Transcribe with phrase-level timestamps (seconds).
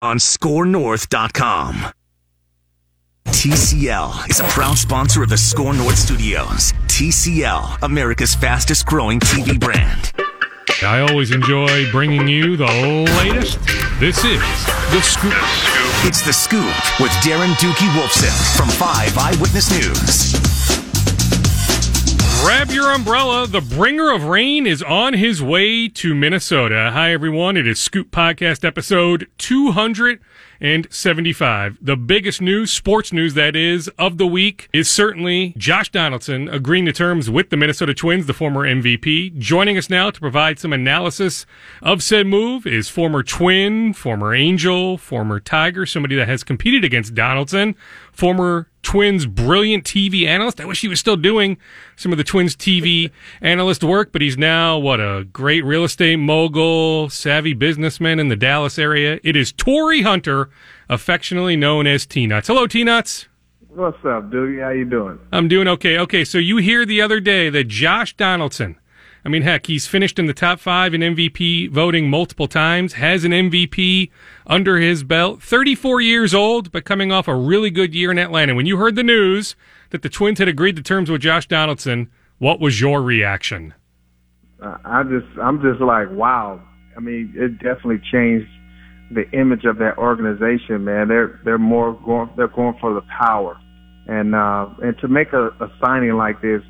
[0.00, 1.92] on scorenorth.com.
[3.26, 6.72] TCL is a proud sponsor of the Score North Studios.
[6.86, 10.12] TCL, America's fastest growing TV brand.
[10.82, 12.66] I always enjoy bringing you the
[13.18, 13.58] latest.
[13.98, 14.40] This is
[14.92, 15.32] The Scoop.
[16.06, 20.57] It's The Scoop with Darren Doogie Wolfson from 5 Eyewitness News.
[22.40, 23.46] Grab your umbrella.
[23.48, 26.90] The bringer of rain is on his way to Minnesota.
[26.92, 27.56] Hi, everyone.
[27.56, 31.78] It is Scoop Podcast episode 275.
[31.82, 36.86] The biggest news, sports news that is, of the week is certainly Josh Donaldson agreeing
[36.86, 39.36] to terms with the Minnesota Twins, the former MVP.
[39.36, 41.44] Joining us now to provide some analysis
[41.82, 47.14] of said move is former Twin, former Angel, former Tiger, somebody that has competed against
[47.14, 47.74] Donaldson,
[48.18, 50.60] former Twins brilliant TV analyst.
[50.60, 51.56] I wish he was still doing
[51.94, 56.16] some of the Twins TV analyst work, but he's now what a great real estate
[56.16, 59.20] mogul, savvy businessman in the Dallas area.
[59.22, 60.50] It is Torii Hunter,
[60.88, 62.48] affectionately known as T Nuts.
[62.48, 63.28] Hello, T Nuts.
[63.68, 64.60] What's up, dude?
[64.60, 65.20] How you doing?
[65.30, 65.96] I'm doing okay.
[65.98, 68.80] Okay, so you hear the other day that Josh Donaldson
[69.24, 73.24] I mean, heck, he's finished in the top five in MVP voting multiple times, has
[73.24, 74.10] an MVP
[74.46, 78.54] under his belt, 34 years old, but coming off a really good year in Atlanta.
[78.54, 79.56] When you heard the news
[79.90, 83.74] that the Twins had agreed to terms with Josh Donaldson, what was your reaction?
[84.62, 86.60] Uh, I just, I'm just like, wow.
[86.96, 88.48] I mean, it definitely changed
[89.10, 91.08] the image of that organization, man.
[91.08, 93.58] They're, they're more going, they're going for the power.
[94.06, 96.62] And, uh, and to make a, a signing like this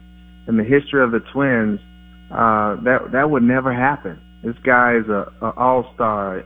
[0.48, 1.80] in the history of the Twins,
[2.30, 4.20] uh, that that would never happen.
[4.44, 6.44] This guy is a, a all star,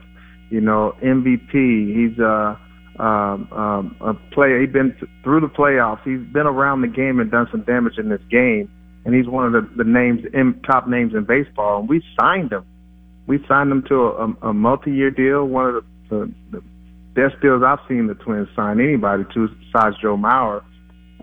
[0.49, 1.51] you know, MVP.
[1.95, 2.59] He's a
[2.99, 4.61] um, um, a player.
[4.61, 6.03] He's been th- through the playoffs.
[6.03, 8.69] He's been around the game and done some damage in this game.
[9.05, 11.79] And he's one of the, the names, in, top names in baseball.
[11.79, 12.65] And we signed him.
[13.27, 15.45] We signed him to a, a multi-year deal.
[15.45, 16.63] One of the, the, the
[17.15, 20.63] best deals I've seen the Twins sign anybody to, besides Joe Mauer.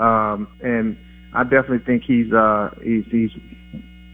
[0.00, 0.96] Um, and
[1.34, 3.30] I definitely think he's uh, he's he's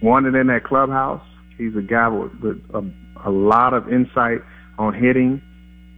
[0.02, 1.22] wanted in that clubhouse.
[1.56, 2.84] He's a guy with, with a,
[3.24, 4.40] a lot of insight
[4.78, 5.40] on hitting,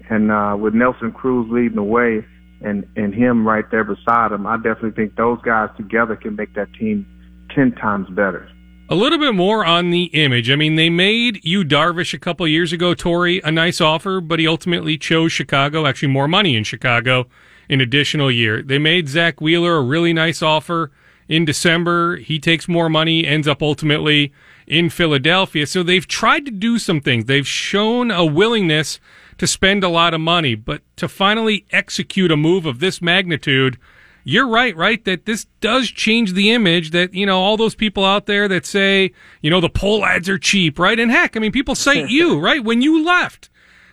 [0.09, 2.25] and uh, with Nelson Cruz leading the way,
[2.61, 6.55] and and him right there beside him, I definitely think those guys together can make
[6.55, 7.07] that team
[7.55, 8.49] ten times better.
[8.91, 10.51] A little bit more on the image.
[10.51, 14.39] I mean, they made Yu Darvish a couple years ago, Torii, a nice offer, but
[14.39, 15.85] he ultimately chose Chicago.
[15.85, 17.27] Actually, more money in Chicago,
[17.69, 18.63] an additional year.
[18.63, 20.91] They made Zack Wheeler a really nice offer
[21.29, 22.17] in December.
[22.17, 24.33] He takes more money, ends up ultimately
[24.67, 25.67] in Philadelphia.
[25.67, 27.27] So they've tried to do some things.
[27.27, 29.01] They've shown a willingness
[29.39, 33.79] to spend a lot of money, but to finally execute a move of this magnitude,
[34.25, 35.03] you're right, right?
[35.05, 38.67] That this does change the image that, you know, all those people out there that
[38.67, 40.99] say, you know, the Pohlads are cheap, right?
[40.99, 42.63] And heck, I mean, people cite you, right?
[42.63, 43.49] When you left,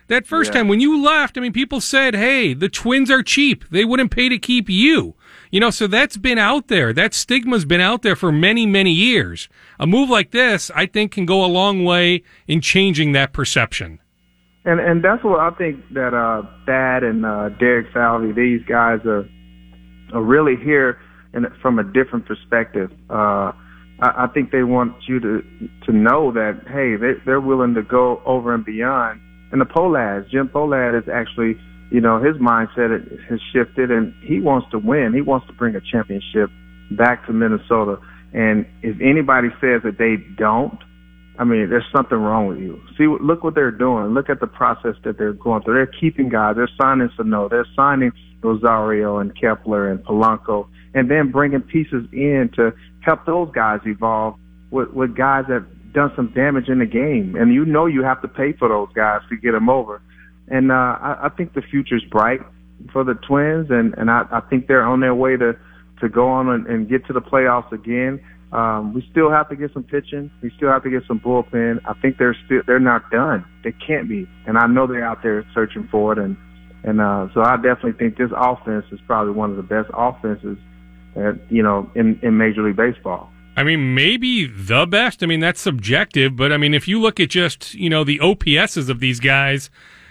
[0.07, 0.59] that first yeah.
[0.59, 3.65] time when you left, I mean, people said, hey, the twins are cheap.
[3.69, 5.14] They wouldn't pay to keep you.
[5.55, 6.91] You know, so that's been out there.
[6.91, 9.47] That stigma's been out there for many, many years.
[9.79, 14.01] A move like this, I think, can go a long way in changing that perception.
[14.65, 18.99] And and that's what I think that uh Thad and uh Derek Falvey, these guys
[19.05, 19.29] are
[20.13, 20.99] are really here
[21.33, 22.91] in, from a different perspective.
[23.09, 23.53] Uh
[24.01, 25.41] I, think they want you to
[25.85, 29.21] to know that hey, they they're willing to go over and beyond.
[29.53, 31.55] And the Pohlads, Jim Pohlad, is actually
[31.91, 32.91] you know, his mindset
[33.29, 35.13] has shifted and he wants to win.
[35.13, 36.49] He wants to bring a championship
[36.91, 37.99] back to Minnesota.
[38.33, 40.77] And if anybody says that they don't,
[41.37, 42.81] I mean, there's something wrong with you.
[42.97, 44.13] See, look what they're doing.
[44.13, 45.75] Look at the process that they're going through.
[45.75, 46.55] They're keeping guys.
[46.55, 47.49] They're signing Sano.
[47.49, 53.51] They're signing Rosario and Kepler and Polanco, and then bringing pieces in to help those
[53.53, 54.35] guys evolve
[54.71, 57.35] with, with guys that done some damage in the game.
[57.35, 60.01] And you know you have to pay for those guys to get them over
[60.47, 62.41] and uh, I, I think the future's bright
[62.91, 65.57] for the Twins, and and I, I think they're on their way to
[66.01, 68.23] to go on and, and get to the playoffs again.
[68.51, 70.31] Um, we still have to get some pitching.
[70.41, 71.79] We still have to get some bullpen.
[71.85, 73.45] I think they're still they're not done.
[73.63, 76.19] They can't be, and I know they're out there searching for it.
[76.19, 76.37] And
[76.83, 80.57] and uh, so I definitely think this offense is probably one of the best offenses,
[81.15, 83.29] that, you know, in in Major League Baseball.
[83.57, 85.23] I mean, maybe the best.
[85.23, 88.19] I mean, that's subjective, but I mean, if you look at just you know the
[88.19, 89.69] OPSs of these guys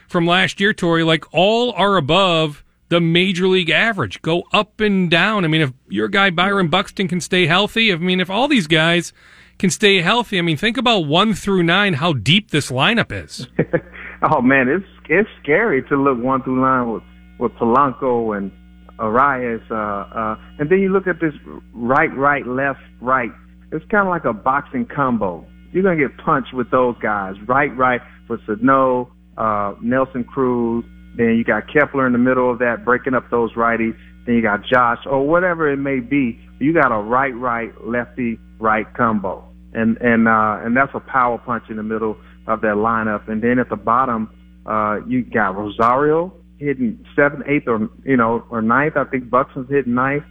[0.09, 4.23] from last year, Torii, like all are above the major league average.
[4.23, 5.45] Go up and down.
[5.45, 8.67] I mean, if your guy Byron Buxton can stay healthy, I mean, if all these
[8.67, 9.13] guys
[9.59, 13.49] can stay healthy, I mean, think about one through nine, how deep this lineup is.
[14.23, 17.03] oh man, it's it's scary to look one through nine with
[17.39, 18.53] with Polanco and
[18.99, 21.35] Arraez, uh, uh, and then you look at this
[21.73, 23.31] right, right, left, right.
[23.73, 25.45] It's kind of like a boxing combo.
[25.73, 30.85] You're gonna get punched with those guys, right, right, for Sano, uh, Nelson Cruz,
[31.17, 33.97] Then you got Kepler in the middle of that, breaking up those righties.
[34.27, 36.41] Then you got Josh or whatever it may be.
[36.59, 41.39] You got a right, right, lefty, right combo, and and uh, and that's a power
[41.39, 42.17] punch in the middle
[42.47, 43.29] of that lineup.
[43.29, 44.31] And then at the bottom,
[44.67, 48.97] uh, you got Rosario hitting seventh, eighth, or you know, or ninth.
[48.97, 50.25] I think Buxton's hitting ninth.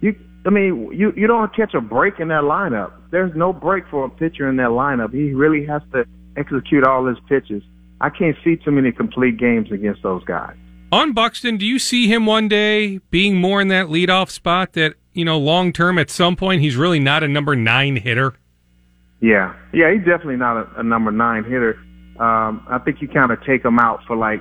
[0.00, 0.14] You,
[0.44, 2.92] I mean, you you don't catch a break in that lineup.
[3.10, 5.12] There's no break for a pitcher in that lineup.
[5.12, 6.04] He really has to
[6.36, 7.62] execute all his pitches.
[8.00, 10.56] I can't see too many complete games against those guys.
[10.92, 14.94] On Buxton, do you see him one day being more in that leadoff spot that,
[15.12, 18.34] you know, long term at some point he's really not a number nine hitter?
[19.20, 19.54] Yeah.
[19.72, 21.78] Yeah, he's definitely not a, a number nine hitter.
[22.20, 24.40] Um, I think you kind of take him out for like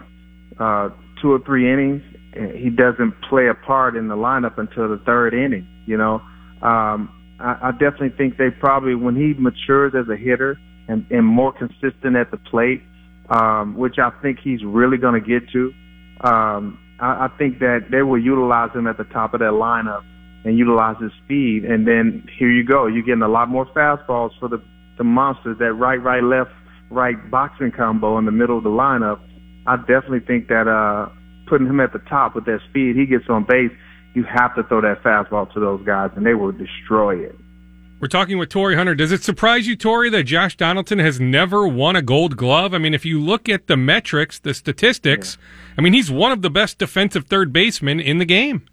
[0.59, 0.89] uh,
[1.21, 2.03] two or three innings.
[2.33, 6.15] And he doesn't play a part in the lineup until the third inning, you know.
[6.61, 7.09] Um,
[7.39, 10.57] I, I definitely think they probably, when he matures as a hitter
[10.89, 12.83] and, and more consistent at the plate,
[13.29, 15.73] um, which I think he's really going to get to.
[16.21, 20.03] Um, I, I think that they will utilize him at the top of that lineup
[20.45, 21.65] and utilize his speed.
[21.65, 22.87] And then here you go.
[22.87, 24.61] You're getting a lot more fastballs for the,
[24.97, 26.51] the monsters, that right, right, left,
[26.91, 29.19] right boxing combo in the middle of the lineup.
[29.67, 31.09] I definitely think that uh,
[31.47, 33.71] putting him at the top with that speed, he gets on base,
[34.13, 37.35] you have to throw that fastball to those guys, and they will destroy it.
[38.05, 38.93] We're talking with Torii Hunter.
[38.93, 42.75] Does it surprise you, Torii, that Josh Donaldson has never won a gold glove?
[42.75, 45.75] I mean, if you look at the metrics, the statistics, yeah.
[45.79, 48.67] I mean, he's one of the best defensive third basemen in the game.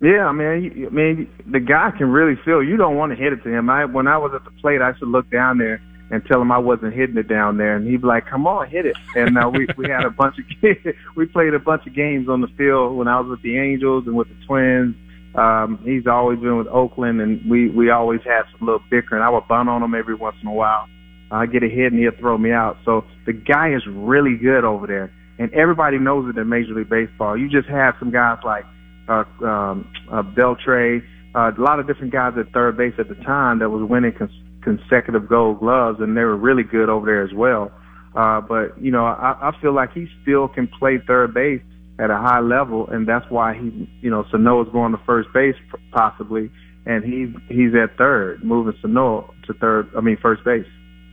[0.00, 2.62] Yeah, I mean, I mean, the guy can really feel.
[2.62, 3.68] You don't want to hit it to him.
[3.68, 6.50] I when I was at the plate, I should look down there and tell him
[6.50, 9.36] I wasn't hitting it down there, and he'd be like, "Come on, hit it." And
[9.36, 12.48] uh, we we had a bunch of we played a bunch of games on the
[12.56, 14.96] field when I was with the Angels and with the Twins
[15.34, 19.22] um, he's always been with Oakland, and we we always had some little bickering.
[19.22, 20.88] I would bunt on him every once in a while.
[21.30, 22.76] I get a hit and he'll throw me out.
[22.84, 26.90] So the guy is really good over there, and everybody knows it in Major League
[26.90, 27.38] Baseball.
[27.38, 28.64] You just have some guys like
[29.08, 31.02] uh, um, uh, Beltre,
[31.34, 34.12] uh, a lot of different guys at third base at the time that was winning
[34.12, 34.30] cons-
[34.62, 37.72] consecutive Gold Gloves, and they were really good over there as well.
[38.14, 41.62] Uh, but you know, I, I feel like he still can play third base
[41.98, 45.28] at a high level, and that's why he, you know, Sano is going to first
[45.32, 45.56] base
[45.92, 46.50] possibly,
[46.86, 49.90] and he's he's at third, moving Sano to third.
[49.96, 50.66] I mean, first base.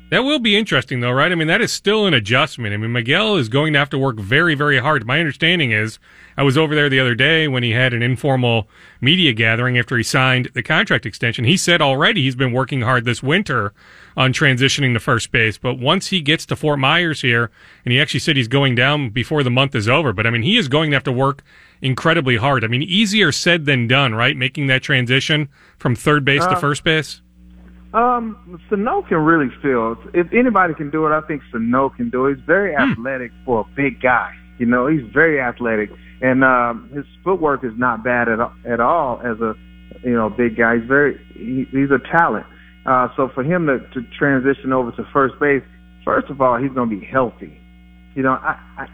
[0.10, 1.32] That will be interesting, though, right?
[1.32, 2.74] I mean, that is still an adjustment.
[2.74, 5.06] I mean, Miguel is going to have to work very, very hard.
[5.06, 6.00] My understanding is
[6.36, 8.68] I was over there the other day when he had an informal
[9.02, 11.46] media gathering after he signed the contract extension.
[11.46, 13.72] He said already he's been working hard this winter
[14.18, 15.60] on transitioning to first base.
[15.60, 17.52] But once he gets to Fort Myers here,
[17.86, 20.42] and he actually said he's going down before the month is over, but I mean,
[20.42, 21.44] he is going to have to work
[21.84, 22.64] incredibly hard.
[22.64, 24.36] I mean, easier said than done, right?
[24.36, 27.22] Making that transition from third base uh, to first base.
[27.94, 29.96] Um, Sano can really feel.
[30.14, 32.36] If anybody can do it, I think Sano can do it.
[32.36, 32.92] He's very hmm.
[32.92, 34.32] athletic for a big guy.
[34.60, 35.90] You know, he's very athletic,
[36.22, 38.40] and um, his footwork is not bad at
[38.70, 39.56] at all as a
[40.04, 40.78] you know big guy.
[40.78, 42.46] He's very he, he's a talent.
[42.86, 45.64] Uh, so for him to, to transition over to first base,
[46.06, 47.60] first of all, he's going to be healthy.
[48.16, 48.88] You know, I, I,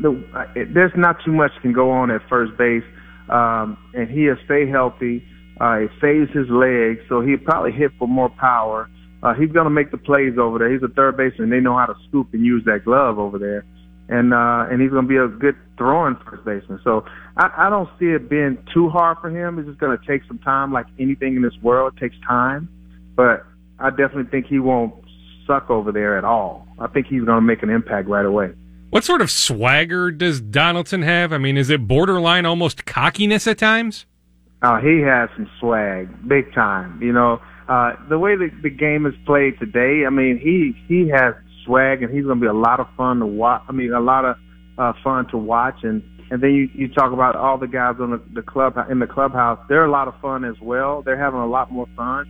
[0.00, 2.82] the, I, there's not too much can go on at first base,
[3.28, 5.24] um, and he'll stay healthy.
[5.60, 8.88] Uh, it saves his legs, so he'll probably hit for more power.
[9.22, 10.72] Uh, he's going to make the plays over there.
[10.72, 11.44] He's a third baseman.
[11.44, 13.64] And they know how to scoop and use that glove over there.
[14.08, 16.80] And uh, and he's going to be a good throwing first baseman.
[16.82, 17.04] So
[17.36, 19.58] I, I don't see it being too hard for him.
[19.58, 21.94] It's just going to take some time, like anything in this world.
[21.96, 22.68] It takes time.
[23.16, 23.44] But
[23.78, 24.94] I definitely think he won't
[25.46, 26.66] suck over there at all.
[26.78, 28.52] I think he's going to make an impact right away.
[28.90, 31.32] What sort of swagger does Donaldson have?
[31.32, 34.06] I mean, is it borderline almost cockiness at times?
[34.60, 37.00] Uh, he has some swag, big time.
[37.00, 41.08] You know, uh, the way the, the game is played today, I mean, he he
[41.10, 41.34] has
[41.64, 43.62] swag, and he's going to be a lot of fun to watch.
[43.68, 44.36] I mean, a lot of
[44.76, 48.10] uh, fun to watch, and and then you you talk about all the guys on
[48.10, 49.58] the, the club in the clubhouse.
[49.68, 51.02] They're a lot of fun as well.
[51.02, 52.26] They're having a lot more fun,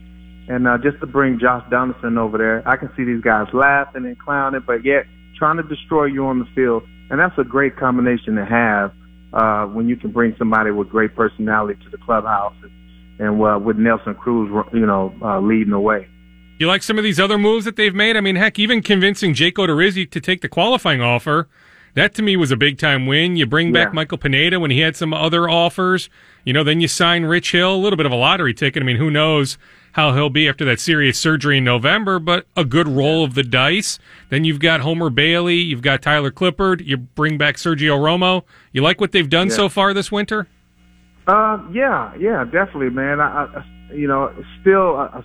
[0.49, 4.05] and uh, just to bring Josh Donaldson over there, I can see these guys laughing
[4.05, 5.05] and clowning, but yet
[5.39, 8.93] trying to destroy you on the field, and that's a great combination to have
[9.33, 12.73] uh, when you can bring somebody with great personality to the clubhouse and,
[13.21, 16.09] and uh, with Nelson Cruz, you know, uh, leading the way.
[16.59, 18.17] You like some of these other moves that they've made?
[18.17, 21.49] I mean, heck, even convincing Jake Odorizzi to take the qualifying offer.
[21.95, 23.37] That to me was a big time win.
[23.37, 23.93] You bring back yeah.
[23.93, 26.11] Michael Pineda when he had some other offers.
[26.45, 28.83] You know, then you sign Rich Hill, a little bit of a lottery ticket.
[28.83, 29.59] I mean, who knows
[29.99, 33.43] how he'll be after that serious surgery in November, but a good roll of the
[33.43, 33.99] dice.
[34.29, 38.45] Then you've got Homer Bailey, you've got Tyler Clippard, you bring back Sergio Romo.
[38.71, 39.57] You like what they've done yeah.
[39.57, 40.47] so far this winter?
[41.27, 43.21] Uh, yeah, yeah, definitely, man.
[43.21, 45.25] I, I you know, still a, a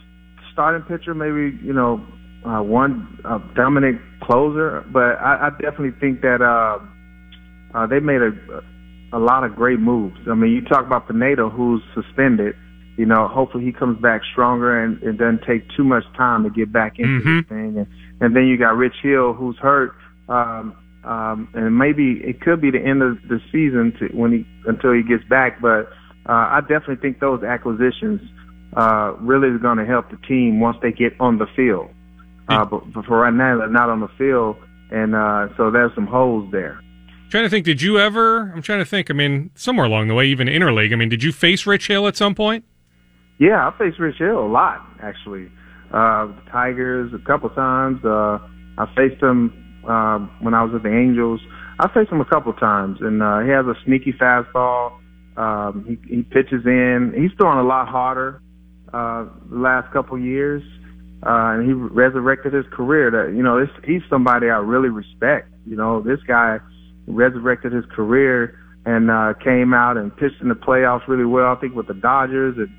[0.51, 2.03] starting pitcher, maybe you know,
[2.43, 6.79] uh, one uh, dominant closer, but I, I definitely think that uh,
[7.77, 8.31] uh, they made a
[9.13, 10.17] a lot of great moves.
[10.27, 12.55] I mean, you talk about Pineda, who's suspended.
[12.97, 16.49] You know, hopefully he comes back stronger and it doesn't take too much time to
[16.51, 17.39] get back into Mhm.
[17.41, 17.77] this thing.
[17.77, 17.87] And,
[18.21, 19.93] and then you got Rich Hill, who's hurt.
[20.29, 20.73] Um,
[21.03, 24.93] um, and maybe it could be the end of the season to, when he until
[24.93, 25.59] he gets back.
[25.59, 25.89] But
[26.29, 28.21] uh, I definitely think those acquisitions
[28.77, 31.89] uh, really is going to help the team once they get on the field.
[32.47, 34.55] Uh, but, but for right now, they're not on the field,
[34.91, 36.79] and uh, so there's some holes there.
[37.29, 38.51] Trying to think, did you ever?
[38.55, 39.09] I'm trying to think.
[39.09, 40.93] I mean, somewhere along the way, even in interleague.
[40.93, 42.63] I mean, did you face Rich Hill at some point?
[43.43, 45.51] Yeah, I faced Rich Hill a lot actually.
[45.91, 47.99] Uh, the Tigers a couple times.
[48.03, 48.39] Uh,
[48.77, 49.51] I faced him
[49.83, 51.41] uh, when I was at the Angels.
[51.77, 54.97] I faced him a couple times, and uh, he has a sneaky fastball.
[55.35, 57.13] Um, he, he pitches in.
[57.17, 58.41] He's throwing a lot harder
[58.93, 60.63] uh, the last couple years,
[61.23, 63.11] uh, and he resurrected his career.
[63.11, 65.51] That you know, this, he's somebody I really respect.
[65.67, 66.59] You know, this guy
[67.07, 71.51] resurrected his career and uh, came out and pitched in the playoffs really well.
[71.51, 72.69] I think with the Dodgers and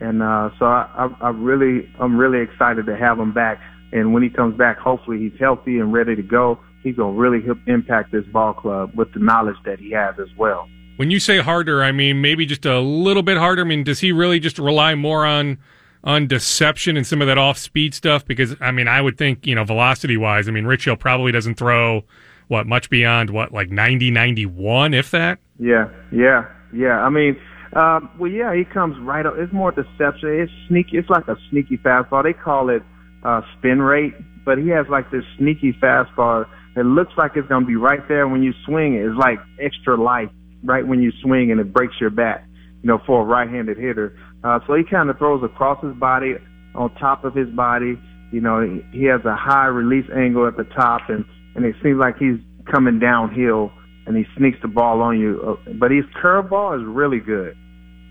[0.00, 3.60] and uh, so I, I, I really, I'm really excited to have him back.
[3.92, 6.58] And when he comes back, hopefully he's healthy and ready to go.
[6.82, 10.68] He's gonna really impact this ball club with the knowledge that he has as well.
[10.96, 13.62] When you say harder, I mean maybe just a little bit harder.
[13.62, 15.58] I mean, does he really just rely more on
[16.04, 18.24] on deception and some of that off speed stuff?
[18.24, 21.32] Because I mean, I would think you know velocity wise, I mean, Rich Hill probably
[21.32, 22.04] doesn't throw
[22.48, 25.38] what much beyond what like 90, 91, if that.
[25.58, 27.00] Yeah, yeah, yeah.
[27.00, 27.38] I mean,
[27.74, 29.34] um, well, yeah, he comes right up.
[29.36, 30.40] It's more deception.
[30.40, 30.98] It's sneaky.
[30.98, 32.22] It's like a sneaky fastball.
[32.22, 32.82] They call it
[33.22, 37.66] uh, spin rate, but he has like this sneaky fastball that looks like it's gonna
[37.66, 39.04] be right there when you swing it.
[39.04, 40.30] It's like extra life
[40.64, 42.44] right when you swing, and it breaks your bat.
[42.82, 44.16] You know, for a right-handed hitter.
[44.44, 46.34] Uh, so he kind of throws across his body,
[46.76, 48.00] on top of his body.
[48.30, 51.98] You know, he has a high release angle at the top, and and it seems
[51.98, 52.38] like he's
[52.70, 53.72] coming downhill
[54.08, 55.58] and he sneaks the ball on you.
[55.68, 57.56] Uh, But his curveball is really good.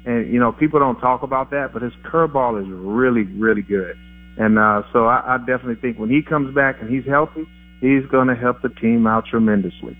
[0.05, 3.97] And, you know, people don't talk about that, but his curveball is really, really good.
[4.37, 7.45] And uh, so I, I definitely think when he comes back and he's healthy,
[7.81, 9.97] he's going to help the team out tremendously.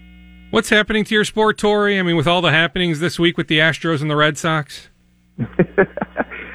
[0.51, 2.00] What's happening to your sport, Torii?
[2.00, 4.89] I mean, with all the happenings this week with the Astros and the Red Sox.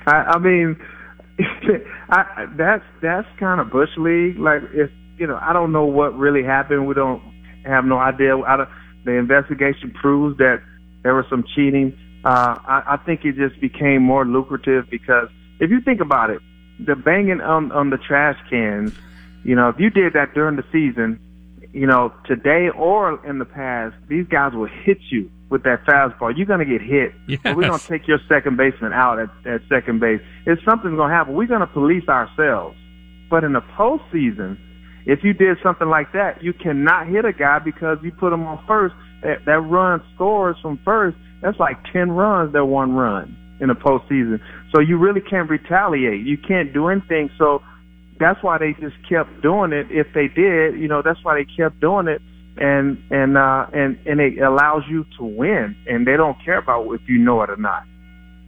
[0.07, 0.77] I, I mean,
[2.11, 4.39] I, that's that's kind of bush league.
[4.39, 6.87] Like, if you know, I don't know what really happened.
[6.87, 7.21] We don't
[7.67, 8.39] have no idea.
[8.39, 8.69] I don't,
[9.05, 10.63] the investigation proves that
[11.03, 11.97] there was some cheating.
[12.25, 15.29] Uh, I, I think it just became more lucrative because
[15.61, 16.41] if you think about it,
[16.79, 18.93] the banging on on the trash cans.
[19.45, 21.19] You know, if you did that during the season,
[21.73, 26.33] you know, today or in the past, these guys will hit you with that fastball.
[26.37, 27.13] You're going to get hit.
[27.27, 27.41] Yes.
[27.43, 30.21] But we're going to take your second baseman out at, at second base.
[30.47, 32.77] If something's going to happen, we're going to police ourselves.
[33.29, 34.59] But in the postseason,
[35.07, 38.45] if you did something like that, you cannot hit a guy because you put him
[38.45, 38.95] on first.
[39.23, 41.17] That, that run scores from first.
[41.43, 44.41] That's like 10 runs, that one run in the postseason.
[44.75, 46.27] So you really can't retaliate.
[46.27, 47.31] You can't do anything.
[47.39, 47.63] So
[48.19, 49.87] that's why they just kept doing it.
[49.91, 52.23] If they did, you know, that's why they kept doing it,
[52.57, 56.91] and and uh, and and it allows you to win, and they don't care about
[56.93, 57.83] if you know it or not,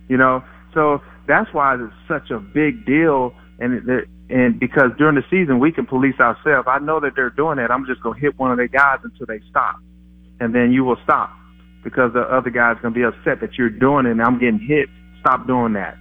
[0.08, 0.42] you know.
[0.74, 5.58] So that's why it's such a big deal, and it, and because during the season
[5.58, 6.66] we can police ourselves.
[6.70, 7.70] I know that they're doing that.
[7.70, 9.76] I'm just gonna hit one of their guys until they stop,
[10.40, 11.30] and then you will stop
[11.82, 14.12] because the other guy's gonna be upset that you're doing it.
[14.12, 14.88] and I'm getting hit.
[15.20, 15.96] Stop doing that.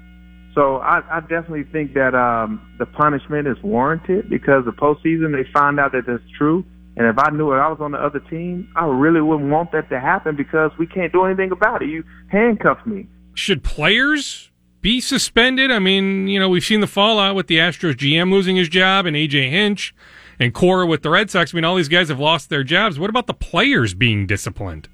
[0.56, 5.50] So I, I definitely think that um, the punishment is warranted because the postseason they
[5.52, 6.64] find out that that's true.
[6.96, 9.72] And if I knew it, I was on the other team, I really wouldn't want
[9.72, 11.90] that to happen because we can't do anything about it.
[11.90, 13.08] You handcuffed me.
[13.34, 14.52] Should players
[14.84, 15.72] be suspended?
[15.72, 19.08] I mean, you know, we've seen the fallout with the Astros GM losing his job
[19.08, 19.96] and AJ Hinch
[20.40, 21.54] and Cora with the Red Sox.
[21.54, 23.00] I mean, all these guys have lost their jobs.
[23.00, 24.90] What about the players being disciplined?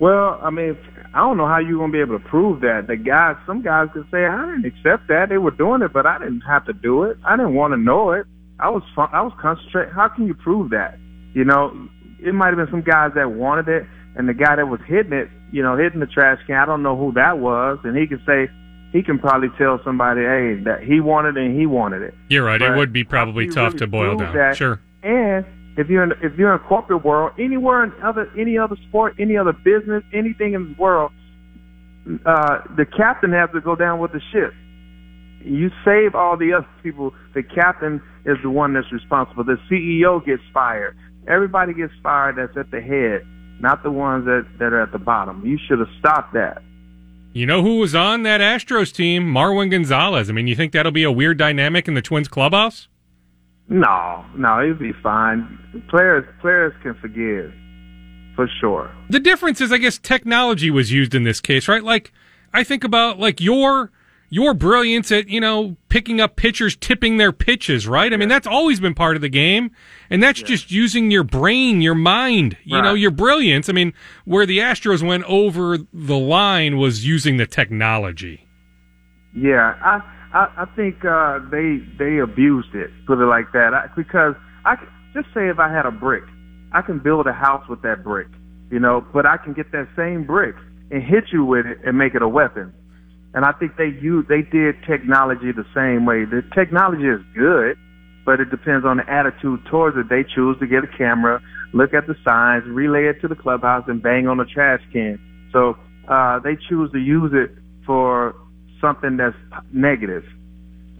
[0.00, 0.76] Well, I mean,
[1.14, 2.86] I don't know how you're gonna be able to prove that.
[2.88, 5.28] The guys, some guys could say, I didn't accept that.
[5.28, 7.18] They were doing it, but I didn't have to do it.
[7.24, 8.26] I didn't want to know it.
[8.58, 9.92] I was, I was concentrating.
[9.94, 10.98] How can you prove that?
[11.34, 11.88] You know,
[12.20, 15.12] it might have been some guys that wanted it, and the guy that was hitting
[15.12, 16.56] it, you know, hitting the trash can.
[16.56, 18.48] I don't know who that was, and he could say,
[18.94, 22.14] he can probably tell somebody, hey, that he wanted it and he wanted it.
[22.28, 22.62] You're right.
[22.62, 24.36] it would be probably how can you tough really to boil down.
[24.36, 24.56] that?
[24.56, 24.80] Sure.
[25.02, 25.44] And
[25.76, 29.36] if you're in if you're in corporate world, anywhere in other any other sport, any
[29.36, 31.10] other business, anything in the world,
[32.24, 34.54] uh, the captain has to go down with the ship.
[35.40, 37.12] You save all the other people.
[37.34, 39.42] The captain is the one that's responsible.
[39.42, 40.96] The CEO gets fired.
[41.26, 42.36] Everybody gets fired.
[42.36, 43.26] That's at the head,
[43.60, 45.44] not the ones that that are at the bottom.
[45.44, 46.62] You should have stopped that.
[47.34, 49.24] You know who was on that Astros team?
[49.24, 50.30] Marwin Gonzalez.
[50.30, 52.86] I mean, you think that'll be a weird dynamic in the Twins clubhouse?
[53.68, 55.58] No, no, it'll be fine.
[55.90, 57.52] Players players can forgive.
[58.36, 58.88] for sure.
[59.10, 61.82] The difference is, I guess, technology was used in this case, right?
[61.82, 62.12] Like,
[62.52, 63.90] I think about like your
[64.28, 68.12] your brilliance at you know picking up pitchers, tipping their pitches, right?
[68.12, 69.70] I mean, that's always been part of the game,
[70.10, 70.46] and that's yeah.
[70.46, 72.84] just using your brain, your mind, you right.
[72.84, 73.68] know, your brilliance.
[73.68, 73.92] I mean,
[74.24, 78.46] where the Astros went over the line was using the technology.
[79.36, 80.00] Yeah, I
[80.34, 84.74] I, I think uh, they they abused it, put it like that, I, because I
[85.14, 86.24] just say if I had a brick,
[86.72, 88.26] I can build a house with that brick,
[88.70, 90.56] you know, but I can get that same brick
[90.90, 92.74] and hit you with it and make it a weapon.
[93.34, 96.24] And I think they use they did technology the same way.
[96.24, 97.76] The technology is good,
[98.24, 100.08] but it depends on the attitude towards it.
[100.08, 103.84] They choose to get a camera, look at the signs, relay it to the clubhouse,
[103.88, 105.18] and bang on the trash can.
[105.52, 105.76] So
[106.08, 107.50] uh, they choose to use it
[107.84, 108.36] for
[108.80, 109.36] something that's
[109.72, 110.24] negative.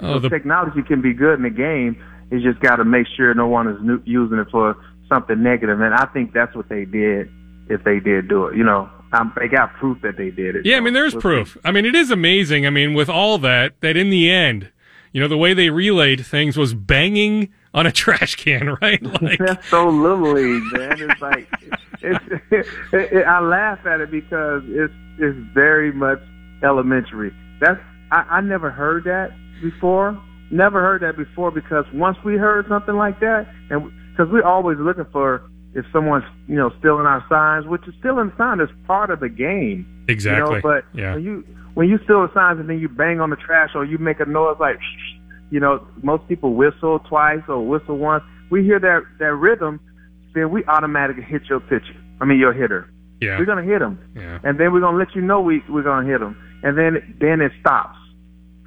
[0.01, 0.29] Oh, so the...
[0.29, 1.97] technology can be good in the game.
[2.31, 4.77] You just got to make sure no one is using it for
[5.09, 5.81] something negative.
[5.81, 7.31] And I think that's what they did
[7.69, 8.57] if they did do it.
[8.57, 10.67] You know, um, they got proof that they did it.
[10.67, 11.57] Yeah, so I mean, there's proof.
[11.65, 12.67] I mean, it is amazing.
[12.67, 14.71] I mean, with all that, that in the end,
[15.13, 19.03] you know, the way they relayed things was banging on a trash can, right?
[19.23, 21.11] Like, That's so little league, man.
[21.11, 21.49] It's like
[22.03, 26.21] it's, it, it, I laugh at it because it's it's very much
[26.63, 27.33] elementary.
[27.61, 27.81] That's
[28.11, 29.31] I, I never heard that
[29.63, 30.21] before.
[30.51, 34.79] Never heard that before because once we heard something like that, and because we're always
[34.79, 39.11] looking for if someone's you know stealing our signs, which is stealing signs is part
[39.11, 39.87] of the game.
[40.09, 40.57] Exactly.
[40.57, 40.61] You know?
[40.63, 41.15] But yeah.
[41.15, 43.85] when you when you steal the signs and then you bang on the trash or
[43.85, 44.79] you make a noise like,
[45.51, 48.23] you know, most people whistle twice or whistle once.
[48.51, 49.81] We hear that that rhythm,
[50.35, 51.97] then we automatically hit your pitcher.
[52.21, 52.89] I mean your hitter.
[53.21, 53.39] Yeah.
[53.39, 54.39] We're gonna hit him, yeah.
[54.45, 57.41] and then we're gonna let you know we we're gonna hit him, and then then
[57.41, 57.99] it stops.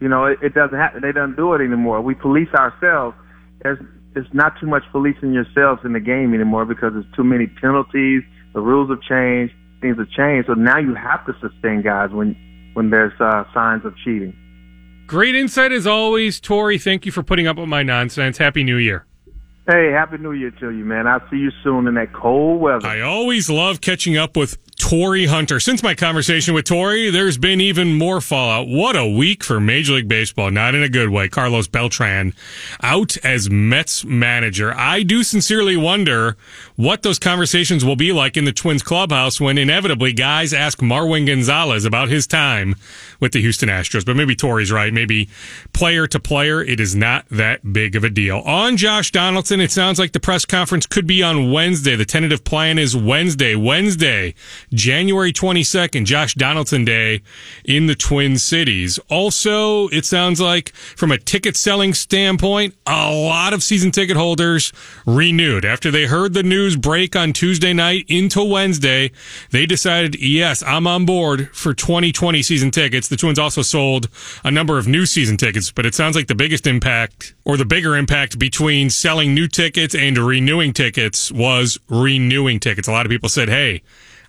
[0.02, 1.02] You know, it, it doesn't happen.
[1.02, 2.02] They don't do it anymore.
[2.02, 3.16] We police ourselves.
[3.62, 3.80] There's
[4.16, 8.24] it's not too much policing yourselves in the game anymore because there's too many penalties.
[8.54, 9.54] The rules have changed.
[9.82, 10.48] Things have changed.
[10.48, 12.36] So now you have to sustain guys when
[12.74, 14.36] when there's uh, signs of cheating.
[15.08, 16.78] Great insight as always, Torii.
[16.78, 18.38] Thank you for putting up with my nonsense.
[18.38, 19.06] Happy New Year.
[19.68, 21.08] Hey, happy New Year to you, man.
[21.08, 22.88] I'll see you soon in that cold weather.
[22.88, 25.60] I always love catching up with Torii Hunter.
[25.60, 28.70] Since my conversation with Torii, there's been even more fallout.
[28.70, 30.50] What a week for Major League Baseball.
[30.50, 31.28] Not in a good way.
[31.28, 32.34] Carlos Beltran
[32.82, 34.74] out as Mets manager.
[34.74, 36.38] I do sincerely wonder
[36.78, 41.28] what those conversations will be like in the Twins clubhouse when inevitably guys ask Marwin
[41.28, 42.74] Gonzalez about his time
[43.20, 44.06] with the Houston Astros.
[44.06, 44.94] But maybe Torii's right.
[44.94, 45.28] Maybe
[45.74, 48.38] player to player, it is not that big of a deal.
[48.46, 51.98] On Josh Donaldson, it sounds like the press conference could be on Wednesday.
[51.98, 53.54] The tentative plan is Wednesday.
[53.54, 54.34] Wednesday.
[54.78, 57.22] January 22nd, Josh Donaldson Day
[57.66, 59.00] in the Twin Cities.
[59.10, 64.72] Also, it sounds like from a ticket selling standpoint, a lot of season ticket holders
[65.06, 65.66] renewed.
[65.66, 69.12] After they heard the news break on Tuesday night into Wednesday,
[69.50, 73.08] they decided, yes, I'm on board for 2020 season tickets.
[73.08, 74.08] The Twins also sold
[74.46, 77.66] a number of new season tickets, but it sounds like the biggest impact or the
[77.66, 82.88] bigger impact between selling new tickets and renewing tickets was renewing tickets.
[82.88, 83.82] A lot of people said, hey,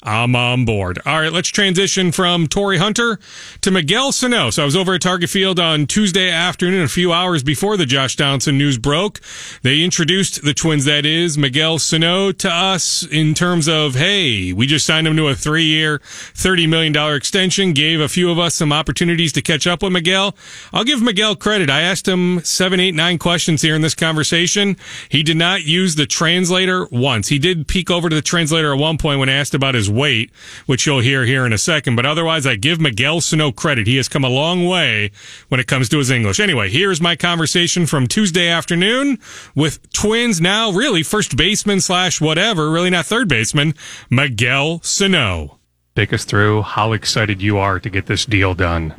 [0.02, 1.00] I'm on board.
[1.04, 3.18] All right, let's transition from Torii Hunter
[3.62, 4.50] to Miguel Sano.
[4.50, 7.84] So I was over at Target Field on Tuesday afternoon, a few hours before the
[7.84, 9.20] Josh Donaldson news broke.
[9.62, 14.68] They introduced the twins, that is, Miguel Sano to us in terms of, hey, we
[14.68, 18.54] just signed him to a three year, $30 million extension, gave a few of us
[18.54, 20.36] some opportunities to catch up with Miguel.
[20.72, 21.70] I'll give Miguel credit.
[21.70, 24.76] I asked him seven, eight, nine questions here in this conversation.
[25.08, 27.28] He did not use the translator once.
[27.28, 30.30] He did peek over to the translator at one point when asked about his weight,
[30.66, 31.96] which you'll hear here in a second.
[31.96, 33.86] But otherwise, I give Miguel Sano credit.
[33.86, 35.10] He has come a long way
[35.48, 36.40] when it comes to his English.
[36.40, 39.18] Anyway, here's my conversation from Tuesday afternoon
[39.54, 43.74] with Twins now really first baseman slash whatever, really not third baseman,
[44.10, 45.58] Miguel Sano.
[45.96, 48.94] Take us through how excited you are to get this deal done.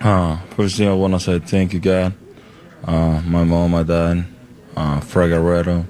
[0.00, 2.14] Uh, first thing I want to say thank you, God.
[2.84, 4.24] Uh, my mom, my dad,
[4.76, 5.86] uh, Fred Guerrero,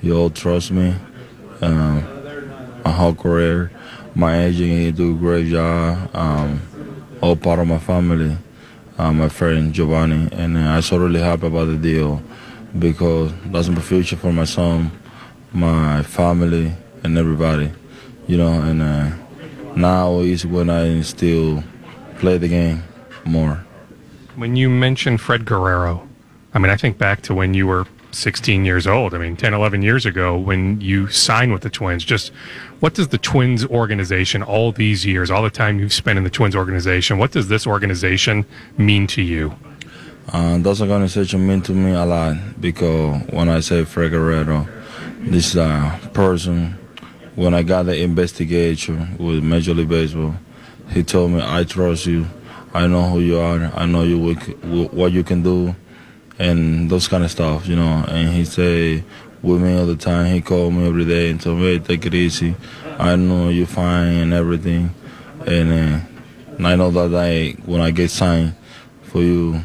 [0.00, 0.94] you all trust me.
[1.60, 2.11] Um,
[2.84, 3.70] my whole career.
[4.14, 6.14] My agent, he do a great job.
[6.14, 6.60] Um,
[7.20, 8.36] all part of my family,
[8.98, 12.22] uh, my friend Giovanni, and uh, I'm so really happy about the deal
[12.78, 14.90] because that's my future for my son,
[15.52, 16.72] my family,
[17.04, 17.72] and everybody.
[18.26, 19.10] You know, and uh,
[19.76, 21.62] now is when I still
[22.18, 22.82] play the game
[23.24, 23.64] more.
[24.36, 26.08] When you mention Fred Guerrero,
[26.54, 29.14] I mean, I think back to when you were 16 years old.
[29.14, 32.04] I mean, 10, 11 years ago when you signed with the Twins.
[32.04, 32.32] Just
[32.80, 36.30] what does the Twins organization, all these years, all the time you've spent in the
[36.30, 38.44] Twins organization, what does this organization
[38.76, 39.54] mean to you?
[40.32, 44.12] Uh, this organization mean to me a lot because when I say Fred
[45.20, 46.78] this uh, person
[47.34, 50.34] when I got the investigation with Major League Baseball,
[50.90, 52.26] he told me, "I trust you.
[52.74, 53.70] I know who you are.
[53.74, 54.34] I know you
[54.92, 55.74] what you can do,
[56.42, 59.04] and those kind of stuff, you know." And he say
[59.42, 60.26] with me all the time.
[60.34, 62.54] He called me every day and told me, "Hey, take it easy.
[62.98, 64.84] I know you're fine and everything."
[65.46, 65.98] And, uh,
[66.56, 68.54] and I know that I when I get signed
[69.10, 69.60] for you,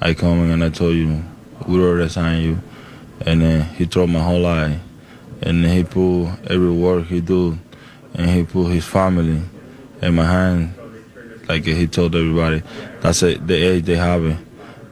[0.00, 1.22] I come and I told you
[1.66, 2.56] we already signed you,
[3.26, 4.78] and then he told my whole life,
[5.42, 7.58] and he put every work he do,
[8.14, 9.40] and he put his family
[10.02, 10.74] in my hand,
[11.48, 12.62] like he told everybody.
[13.00, 14.36] That's it, the age they have it,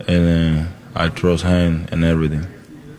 [0.08, 2.46] and then I trust him and everything.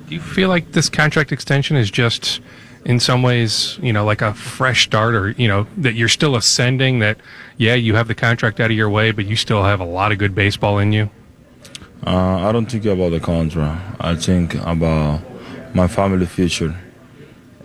[0.07, 2.41] Do you feel like this contract extension is just?
[2.85, 6.35] in some ways, you know, like a fresh start or, you know, that you're still
[6.35, 7.17] ascending, that,
[7.57, 10.11] yeah, you have the contract out of your way, but you still have a lot
[10.11, 11.09] of good baseball in you?
[12.05, 13.97] Uh, I don't think about the contract.
[13.99, 15.21] I think about
[15.73, 16.75] my family future,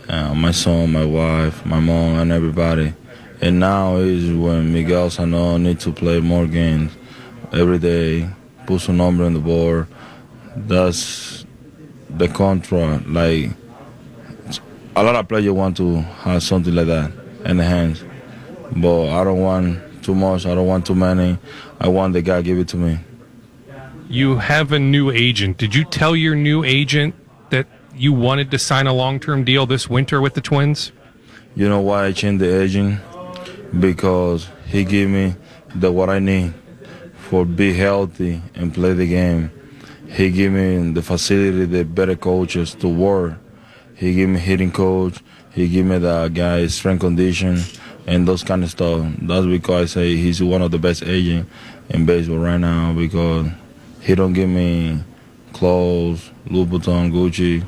[0.08, 2.94] uh, my son, my wife, my mom, and everybody.
[3.42, 6.92] And now is when Miguel Sano need to play more games
[7.52, 8.30] every day,
[8.66, 9.86] put some number on the board.
[10.56, 11.44] That's
[12.08, 13.06] the contract.
[13.06, 13.50] Like
[14.96, 17.12] a lot of players want to have something like that
[17.44, 18.04] in the hands,
[18.76, 20.46] but I don't want too much.
[20.46, 21.38] I don't want too many.
[21.80, 22.98] I want the guy give it to me.
[24.08, 25.56] You have a new agent.
[25.56, 27.14] Did you tell your new agent
[27.50, 30.90] that you wanted to sign a long-term deal this winter with the Twins?
[31.54, 33.00] You know why I changed the agent?
[33.78, 35.36] Because he gave me
[35.74, 36.54] the what I need
[37.14, 39.52] for be healthy and play the game.
[40.11, 43.38] He gave me the facility, the better coaches to work
[44.01, 45.20] he give me hitting coach.
[45.51, 47.61] He give me the guy strength condition
[48.07, 49.12] and those kind of stuff.
[49.20, 51.46] That's because I say he's one of the best agent
[51.90, 53.49] in baseball right now because
[54.01, 55.05] he don't give me
[55.53, 57.62] clothes, Louis Vuitton, Gucci,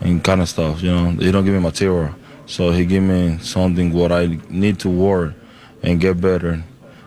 [0.00, 0.82] and kind of stuff.
[0.82, 2.14] You know, he don't give me material.
[2.46, 5.34] So he give me something what I need to work
[5.82, 6.62] and get better,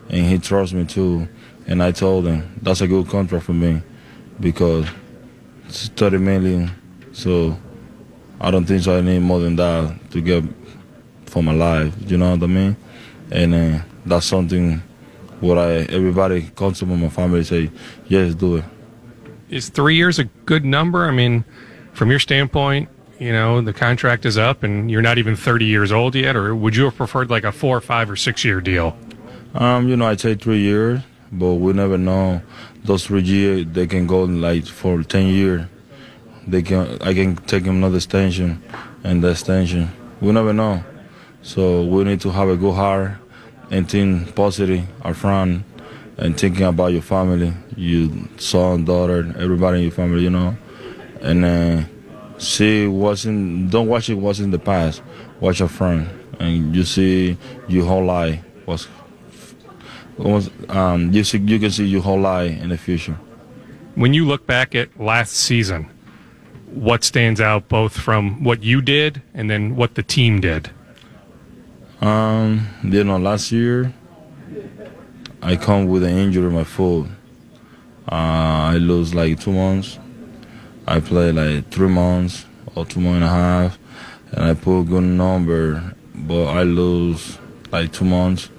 [0.09, 1.29] and he trusts me too.
[1.65, 3.83] And I told him that's a good contract for me
[4.39, 4.87] because
[5.67, 6.71] it's 30 million.
[7.13, 7.57] So
[8.39, 8.97] I don't think so.
[8.97, 10.43] I need more than that to get
[11.25, 11.93] for my life.
[12.05, 12.75] You know what I mean?
[13.31, 14.81] And uh, that's something
[15.39, 17.71] what I everybody comes to my family say,
[18.07, 18.65] yes, do it.
[19.49, 21.05] Is three years a good number?
[21.05, 21.45] I mean,
[21.93, 25.91] from your standpoint, you know, the contract is up and you're not even 30 years
[25.91, 28.97] old yet, or would you have preferred like a four, five, or six year deal?
[29.53, 32.41] Um, you know, I'd say three years, but we never know.
[32.85, 35.65] Those three years, they can go like for 10 years
[36.47, 38.61] they can I can take another extension
[39.03, 39.91] and the extension.
[40.21, 40.83] We never know.
[41.41, 43.13] So we need to have a good heart
[43.71, 45.63] and think positive our front
[46.17, 50.55] and thinking about your family, your son, daughter, everybody in your family, you know.
[51.21, 51.89] And then
[52.37, 55.01] see what's in don't watch it what's in the past.
[55.39, 58.87] Watch your front and you see your whole life what's
[60.19, 63.17] um, you see you can see your whole life in the future.
[63.95, 65.89] When you look back at last season,
[66.67, 70.69] what stands out both from what you did and then what the team did?
[72.01, 73.93] Um, you know, last year
[75.41, 77.07] I come with an injury in my foot.
[78.11, 79.97] Uh, I lose like two months.
[80.87, 83.79] I play like three months or two months and a half,
[84.31, 87.39] and I put a good number, but I lose
[87.71, 88.49] like two months.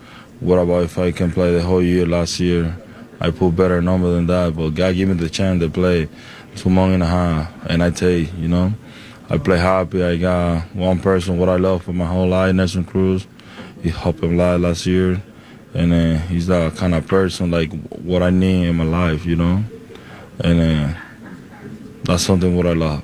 [0.40, 2.76] What about if I can play the whole year last year?
[3.20, 6.08] I put better number than that, but God give me the chance to play
[6.56, 7.52] two months and a half.
[7.70, 8.74] And I tell you, you know,
[9.30, 10.02] I play happy.
[10.02, 13.26] I got one person what I love for my whole life, Nelson Cruz.
[13.82, 15.22] He helped him a lot last year.
[15.72, 19.36] And uh, he's that kind of person, like what I need in my life, you
[19.36, 19.64] know?
[20.40, 20.98] And uh,
[22.04, 23.02] that's something what I love.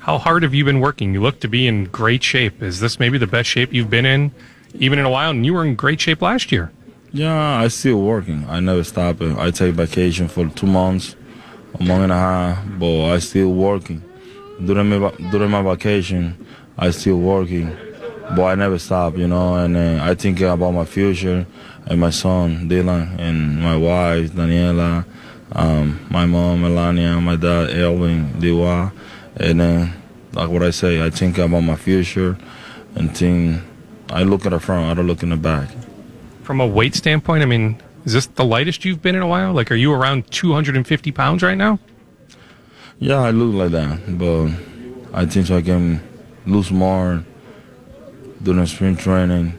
[0.00, 1.12] How hard have you been working?
[1.14, 2.62] You look to be in great shape.
[2.62, 4.32] Is this maybe the best shape you've been in,
[4.74, 5.30] even in a while?
[5.30, 6.70] And you were in great shape last year.
[7.12, 8.44] Yeah, I still working.
[8.48, 9.22] I never stop.
[9.22, 11.16] I take vacation for two months
[11.74, 14.02] a month and a half, but I still working.
[14.64, 17.76] During my during my vacation, I still working,
[18.34, 19.54] but I never stop, you know.
[19.54, 21.46] And uh, I think about my future
[21.86, 25.04] and my son Dylan and my wife Daniela,
[25.52, 28.92] um, my mom Melania, my dad Elvin Diwa,
[29.36, 29.92] and then
[30.32, 32.36] like what I say, I think about my future
[32.94, 33.62] and think
[34.10, 35.68] I look at the front, I don't look in the back.
[36.42, 39.52] From a weight standpoint, I mean, is this the lightest you've been in a while?
[39.52, 41.78] Like, are you around 250 pounds right now?
[42.98, 44.48] Yeah, I look like that, but
[45.12, 46.00] I think so I can
[46.46, 47.22] lose more
[48.42, 49.52] during spring training,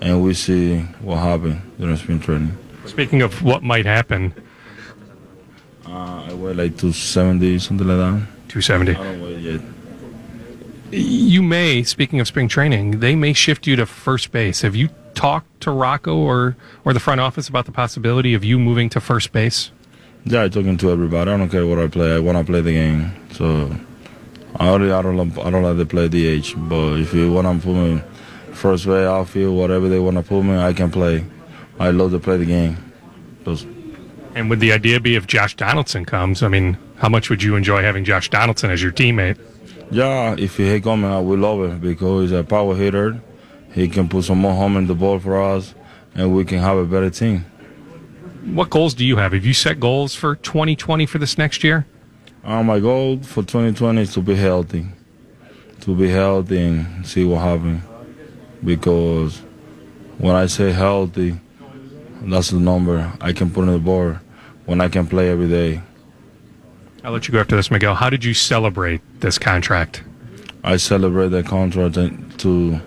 [0.00, 2.58] and we see what happens during spring training.
[2.86, 4.34] Speaking of what might happen,
[5.86, 8.26] uh, I weigh like 270, something like that.
[8.48, 8.92] 270.
[8.92, 9.60] I don't weigh yet.
[10.92, 14.62] You may, speaking of spring training, they may shift you to first base.
[14.62, 18.58] Have you talked to Rocco or, or the front office about the possibility of you
[18.58, 19.70] moving to first base?
[20.24, 21.30] Yeah, I'm talking to everybody.
[21.30, 22.14] I don't care what I play.
[22.14, 23.12] I want to play the game.
[23.32, 23.74] So
[24.56, 26.54] I already, I don't I don't like to play DH.
[26.56, 28.02] But if you want to put me
[28.52, 31.24] first base, outfield, whatever they want to put me, I can play.
[31.80, 32.92] I love to play the game.
[33.44, 33.66] Those.
[34.34, 36.42] And would the idea be if Josh Donaldson comes?
[36.42, 39.38] I mean, how much would you enjoy having Josh Donaldson as your teammate?
[39.90, 43.20] Yeah, if he coming, I would love it because he's a power hitter.
[43.72, 45.74] He can put some more home in the ball for us,
[46.14, 47.44] and we can have a better team.
[48.44, 49.32] What goals do you have?
[49.32, 51.86] Have you set goals for 2020 for this next year?
[52.44, 54.86] Uh, my goal for 2020 is to be healthy,
[55.80, 57.82] to be healthy and see what happens.
[58.64, 59.38] Because
[60.18, 61.38] when I say healthy,
[62.22, 64.18] that's the number I can put on the board
[64.66, 65.82] when I can play every day.
[67.04, 67.96] I'll let you go after this, Miguel.
[67.96, 70.04] How did you celebrate this contract?
[70.62, 71.96] I celebrate the contract
[72.38, 72.80] to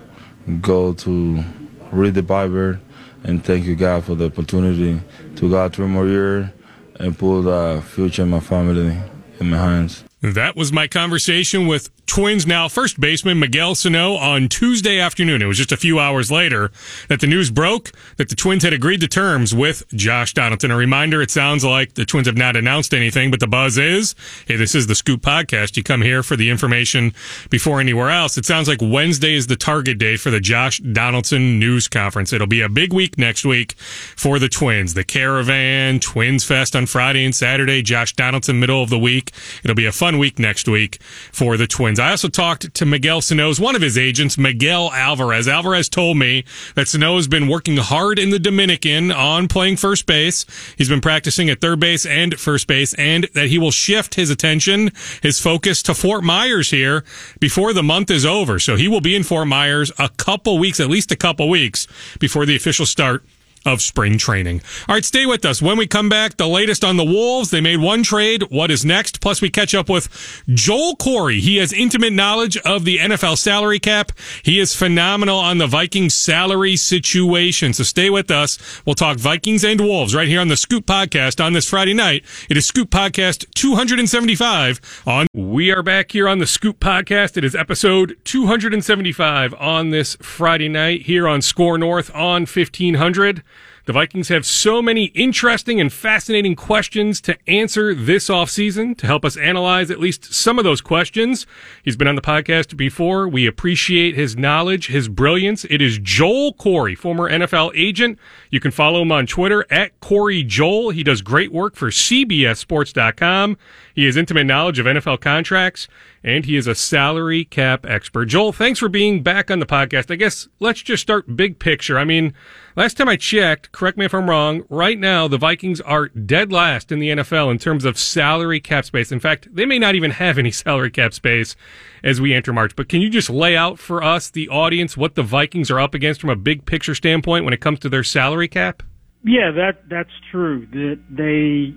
[0.62, 1.44] go to
[1.92, 2.78] read the Bible
[3.24, 5.00] and thank you, God, for the opportunity
[5.36, 6.46] to go three more years
[6.94, 8.96] and put the future of my family
[9.40, 10.04] in my hands.
[10.22, 15.42] That was my conversation with Twins now first baseman Miguel Sano on Tuesday afternoon.
[15.42, 16.70] It was just a few hours later
[17.08, 20.70] that the news broke that the Twins had agreed to terms with Josh Donaldson.
[20.70, 24.14] A reminder, it sounds like the Twins have not announced anything, but the buzz is,
[24.46, 25.76] hey, this is the Scoop podcast.
[25.76, 27.12] You come here for the information
[27.50, 28.38] before anywhere else.
[28.38, 32.32] It sounds like Wednesday is the target date for the Josh Donaldson news conference.
[32.32, 34.94] It'll be a big week next week for the Twins.
[34.94, 39.32] The Caravan, Twins Fest on Friday and Saturday, Josh Donaldson middle of the week.
[39.62, 41.00] It'll be a fun week next week
[41.32, 41.98] for the Twins.
[41.98, 45.48] I also talked to Miguel Sano's one of his agents, Miguel Alvarez.
[45.48, 50.06] Alvarez told me that Sano has been working hard in the Dominican on playing first
[50.06, 50.46] base.
[50.76, 54.30] He's been practicing at third base and first base, and that he will shift his
[54.30, 57.04] attention, his focus to Fort Myers here
[57.40, 58.58] before the month is over.
[58.58, 61.86] So he will be in Fort Myers a couple weeks, at least a couple weeks
[62.18, 63.24] before the official start
[63.66, 64.62] of spring training.
[64.88, 65.60] All right, stay with us.
[65.60, 67.50] When we come back, the latest on the Wolves.
[67.50, 68.44] They made one trade.
[68.48, 69.20] What is next?
[69.20, 70.08] Plus, we catch up with
[70.48, 71.40] Joel Corry.
[71.40, 74.12] He has intimate knowledge of the NFL salary cap.
[74.42, 77.72] He is phenomenal on the Vikings salary situation.
[77.72, 78.58] So stay with us.
[78.86, 82.24] We'll talk Vikings and Wolves right here on the Scoop Podcast on this Friday night.
[82.48, 85.26] It is Scoop Podcast 275 on.
[85.32, 87.36] We are back here on the Scoop Podcast.
[87.36, 93.42] It is episode 275 on this Friday night here on Score North on 1500.
[93.86, 98.98] The Vikings have so many interesting and fascinating questions to answer this offseason.
[98.98, 101.46] To help us analyze at least some of those questions,
[101.84, 103.28] he's been on the podcast before.
[103.28, 105.64] We appreciate his knowledge, his brilliance.
[105.70, 108.18] It is Joel Corry, former NFL agent.
[108.50, 110.90] You can follow him on Twitter at Corry Joel.
[110.90, 113.56] He does great work for CBSSports.com.
[113.94, 115.86] He has intimate knowledge of NFL contracts,
[116.24, 118.24] and he is a salary cap expert.
[118.26, 120.10] Joel, thanks for being back on the podcast.
[120.10, 122.00] I guess let's just start big picture.
[122.00, 122.34] I mean,
[122.76, 126.52] Last time I checked, correct me if I'm wrong, right now the Vikings are dead
[126.52, 129.10] last in the NFL in terms of salary cap space.
[129.10, 131.56] In fact, they may not even have any salary cap space
[132.04, 132.76] as we enter March.
[132.76, 135.94] But can you just lay out for us, the audience, what the Vikings are up
[135.94, 138.82] against from a big picture standpoint when it comes to their salary cap?
[139.24, 140.66] Yeah, that that's true.
[140.66, 141.74] That they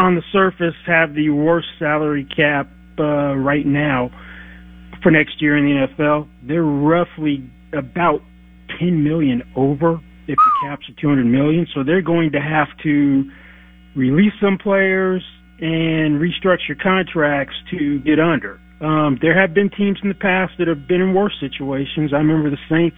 [0.00, 4.10] on the surface have the worst salary cap uh, right now
[5.02, 6.26] for next year in the NFL.
[6.42, 8.22] They're roughly about
[8.78, 11.66] 10 million over if the cap's at 200 million.
[11.74, 13.24] So they're going to have to
[13.96, 15.22] release some players
[15.60, 18.60] and restructure contracts to get under.
[18.80, 22.12] Um, there have been teams in the past that have been in worse situations.
[22.12, 22.96] I remember the Saints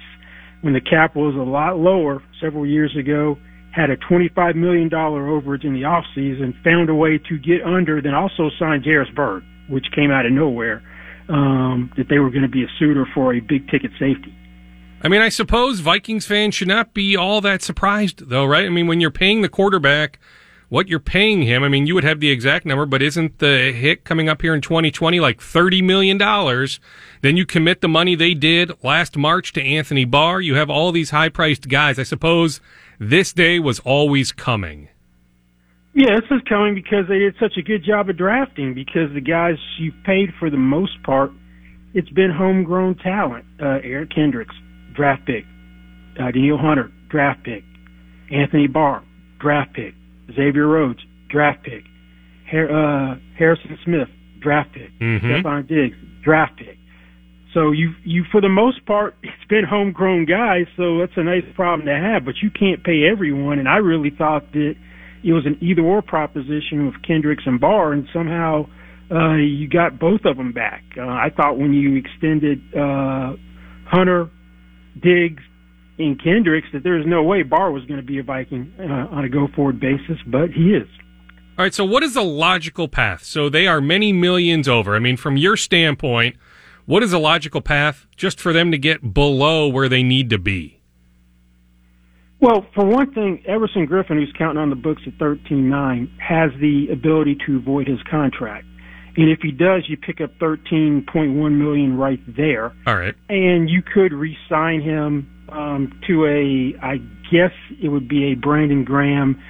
[0.63, 3.37] when the cap was a lot lower several years ago,
[3.71, 8.15] had a $25 million overage in the offseason, found a way to get under, then
[8.15, 10.83] also signed Jairus Byrd, which came out of nowhere,
[11.29, 14.33] um, that they were going to be a suitor for a big ticket safety.
[15.05, 18.65] I mean, I suppose Vikings fans should not be all that surprised, though, right?
[18.65, 20.19] I mean, when you're paying the quarterback
[20.71, 23.71] what you're paying him, I mean, you would have the exact number, but isn't the
[23.71, 26.19] hit coming up here in 2020 like $30 million?
[27.21, 30.41] Then you commit the money they did last March to Anthony Barr.
[30.41, 31.99] You have all these high priced guys.
[31.99, 32.61] I suppose
[32.99, 34.89] this day was always coming.
[35.93, 39.21] Yeah, this is coming because they did such a good job of drafting because the
[39.21, 41.31] guys you've paid for the most part,
[41.93, 43.45] it's been homegrown talent.
[43.63, 44.57] Uh, Eric Kendricks,
[44.95, 45.45] draft pick.
[46.19, 47.65] Uh, Danielle Hunter, draft pick.
[48.31, 49.03] Anthony Barr,
[49.41, 49.95] draft pick.
[50.35, 51.85] Xavier Rhodes, draft pick.
[52.53, 54.09] uh, Harrison Smith,
[54.41, 54.91] draft pick.
[55.01, 55.27] Mm-hmm.
[55.27, 56.79] Stefon Diggs, draft pick.
[57.53, 61.45] So you you for the most part it's been homegrown guys, so that's a nice
[61.55, 62.25] problem to have.
[62.25, 64.75] But you can't pay everyone, and I really thought that
[65.23, 68.67] it was an either or proposition with Kendricks and Barr, and somehow
[69.11, 70.83] uh, you got both of them back.
[70.99, 73.35] Uh, I thought when you extended uh,
[73.87, 74.31] Hunter,
[75.01, 75.43] Diggs,
[75.99, 79.25] and Kendricks that there's no way Barr was going to be a Viking uh, on
[79.25, 80.89] a go forward basis, but he is.
[81.57, 83.23] All right, so what is a logical path?
[83.23, 84.97] So they are many millions over.
[84.97, 86.37] I mean, from your standpoint,
[86.85, 90.39] what is a logical path just for them to get below where they need to
[90.39, 90.81] be?
[92.41, 96.51] Well, for one thing, Everson Griffen, who's counting on the books at thirteen nine, has
[96.61, 98.67] the ability to void his contract.
[99.17, 102.73] And if he does, you pick up thirteen point one million right there.
[102.87, 103.15] All right.
[103.29, 106.97] And you could re-sign him um, to a, I
[107.31, 109.41] guess it would be a Brandon Graham,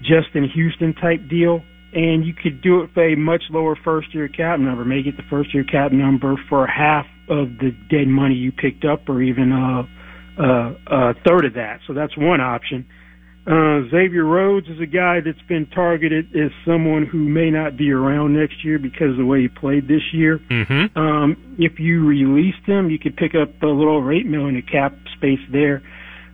[0.00, 1.62] Justin Houston type deal.
[1.92, 5.16] And you could do it for a much lower first year cap number, maybe get
[5.16, 9.22] the first year cap number for half of the dead money you picked up, or
[9.22, 11.78] even a, a, a third of that.
[11.86, 12.84] So that's one option.
[13.46, 17.90] Uh, Xavier Rhodes is a guy that's been targeted as someone who may not be
[17.92, 20.40] around next year because of the way he played this year.
[20.50, 20.98] Mm-hmm.
[20.98, 24.62] Um, if you released him, you could pick up a little over eight million in
[24.62, 25.82] cap space there.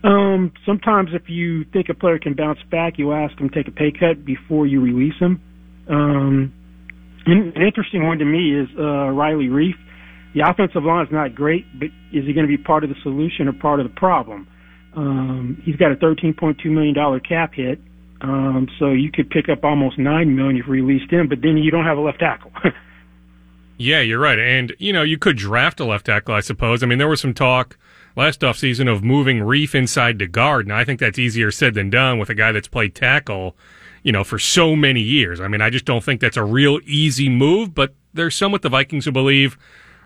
[0.03, 3.67] Um, sometimes if you think a player can bounce back, you ask him to take
[3.67, 5.41] a pay cut before you release him.
[5.89, 6.53] Um,
[7.25, 9.75] an interesting one to me is uh, Riley Reiff.
[10.33, 12.95] The offensive line is not great, but is he going to be part of the
[13.03, 14.47] solution or part of the problem?
[14.93, 17.79] Um, he's got a $13.2 million cap hit.
[18.21, 21.57] Um, so you could pick up almost nine million if you released him, but then
[21.57, 22.51] you don't have a left tackle.
[23.77, 24.37] yeah, you're right.
[24.37, 26.83] And, you know, you could draft a left tackle, I suppose.
[26.83, 27.77] I mean, there was some talk
[28.15, 30.67] last offseason of moving Reiff inside to guard.
[30.67, 33.55] And I think that's easier said than done with a guy that's played tackle,
[34.03, 35.39] you know, for so many years.
[35.39, 38.61] I mean, I just don't think that's a real easy move, but there's some with
[38.61, 39.57] the Vikings who believe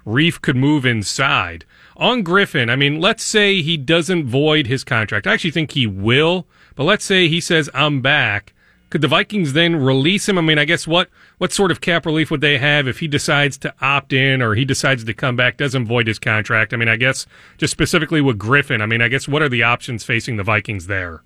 [0.06, 1.65] Reiff could move inside.
[1.97, 5.27] On Griffen, I mean, let's say he doesn't void his contract.
[5.27, 8.53] I actually think he will, but let's say he says, I'm back.
[8.89, 10.38] Could the Vikings then release him?
[10.38, 13.08] I mean, I guess what, what sort of cap relief would they have if he
[13.08, 16.73] decides to opt in or he decides to come back, doesn't void his contract?
[16.73, 17.25] I mean, I guess
[17.58, 20.88] just specifically with Griffen, I mean, I guess what are the options facing the Vikings
[20.88, 21.23] there?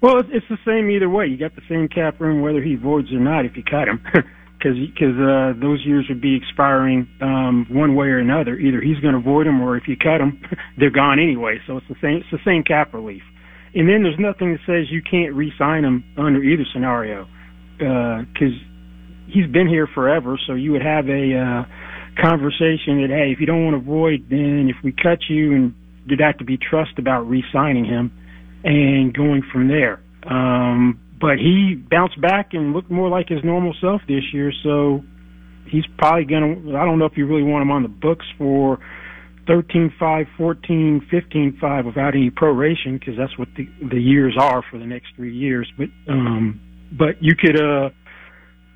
[0.00, 1.26] Well, it's the same either way.
[1.26, 4.00] You got the same cap room whether he voids or not if you cut him.
[4.58, 8.58] because because uh, those years would be expiring um, one way or another.
[8.58, 10.42] Either he's going to void them, or if you cut them,
[10.78, 11.58] they're gone anyway.
[11.66, 13.22] So it's the same it's the same cap relief.
[13.74, 17.28] And then there's nothing that says you can't re-sign him under either scenario
[17.76, 20.38] because uh, he's been here forever.
[20.46, 21.62] So you would have a uh,
[22.20, 25.74] conversation that hey, if you don't want to void, then if we cut you, and
[26.06, 28.10] there'd have to be trust about re-signing him
[28.64, 30.02] and going from there.
[30.28, 34.52] Um, but he bounced back and looked more like his normal self this year.
[34.62, 35.02] So
[35.70, 36.76] he's probably going to.
[36.76, 38.78] I don't know if you really want him on the books for
[39.46, 44.62] thirteen five, fourteen, fifteen five without any proration because that's what the the years are
[44.70, 45.70] for the next three years.
[45.76, 46.60] But um,
[46.92, 47.90] but you could uh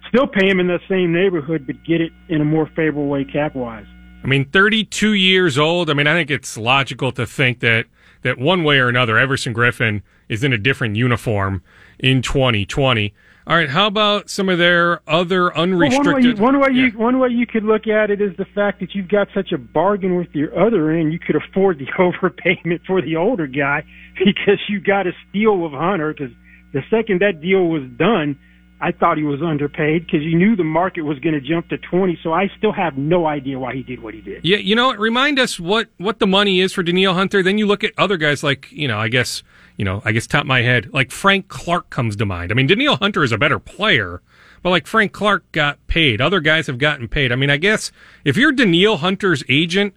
[0.08, 3.24] still pay him in the same neighborhood, but get it in a more favorable way
[3.24, 3.86] cap wise.
[4.24, 5.90] I mean, 32 years old.
[5.90, 7.86] I mean, I think it's logical to think that
[8.22, 11.62] that one way or another, Everson Griffen is in a different uniform
[11.98, 13.14] in 2020.
[13.44, 16.38] All right, how about some of their other unrestricted?
[16.38, 18.36] Well, one, way you, one way you one way you could look at it is
[18.36, 21.12] the fact that you've got such a bargain with your other end.
[21.12, 23.82] You could afford the overpayment for the older guy
[24.16, 26.14] because you got a steal with Hunter.
[26.14, 26.32] Because
[26.72, 28.38] the second that deal was done,
[28.80, 31.78] I thought he was underpaid because you knew the market was going to jump to
[31.78, 32.18] 20.
[32.22, 34.44] So I still have no idea why he did what he did.
[34.44, 37.42] Yeah, you know, remind us what, what the money is for Danielle Hunter.
[37.44, 39.44] Then you look at other guys like, you know, I guess,
[39.76, 42.50] you know, I guess top of my head, like Frank Clark comes to mind.
[42.50, 44.22] I mean, Danielle Hunter is a better player,
[44.62, 46.20] but like Frank Clark got paid.
[46.20, 47.32] Other guys have gotten paid.
[47.32, 47.90] I mean, I guess
[48.24, 49.94] if you're Danielle Hunter's agent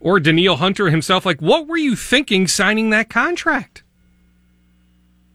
[0.00, 3.82] or Danielle Hunter himself, like what were you thinking signing that contract?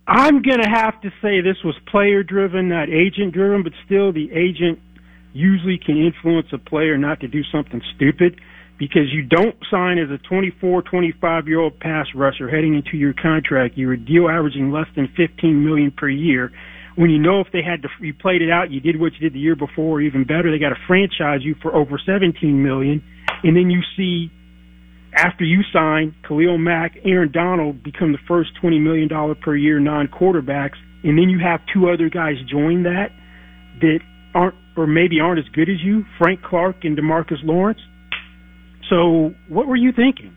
[0.07, 4.11] I'm going to have to say this was player driven, not agent driven, but still
[4.11, 4.79] the agent
[5.33, 8.39] usually can influence a player not to do something stupid
[8.77, 13.13] because you don't sign as a 24, 25 year old pass rusher heading into your
[13.13, 13.77] contract.
[13.77, 16.51] You're a deal averaging less than 15 million per year.
[16.95, 19.19] When you know if they had to, you played it out, you did what you
[19.19, 22.63] did the year before, or even better, they got to franchise you for over 17
[22.63, 23.03] million,
[23.43, 24.31] and then you see
[25.13, 30.07] after you sign Khalil Mack, Aaron Donald become the first $20 million per year non
[30.07, 33.11] quarterbacks, and then you have two other guys join that
[33.81, 33.99] that
[34.33, 37.79] aren't, or maybe aren't as good as you, Frank Clark and Demarcus Lawrence.
[38.89, 40.35] So, what were you thinking?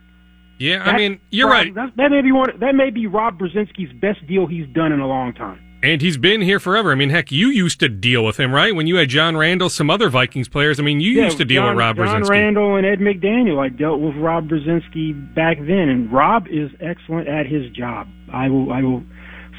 [0.59, 1.73] Yeah, I mean, you're right.
[1.75, 2.59] That, that may be one.
[2.59, 5.61] That may be Rob Brzezinski's best deal he's done in a long time.
[5.81, 6.91] And he's been here forever.
[6.91, 8.75] I mean, heck, you used to deal with him, right?
[8.75, 10.81] When you had John Randle, some other Vikings players.
[10.81, 12.05] I mean, you yeah, used to deal John, with Rob Brzezinski.
[12.07, 12.31] John Brzezinski.
[12.31, 13.65] Randle and Ed McDaniel.
[13.65, 18.09] I dealt with Rob Brzezinski back then, and Rob is excellent at his job.
[18.33, 19.05] I will, I will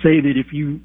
[0.04, 0.82] say that if you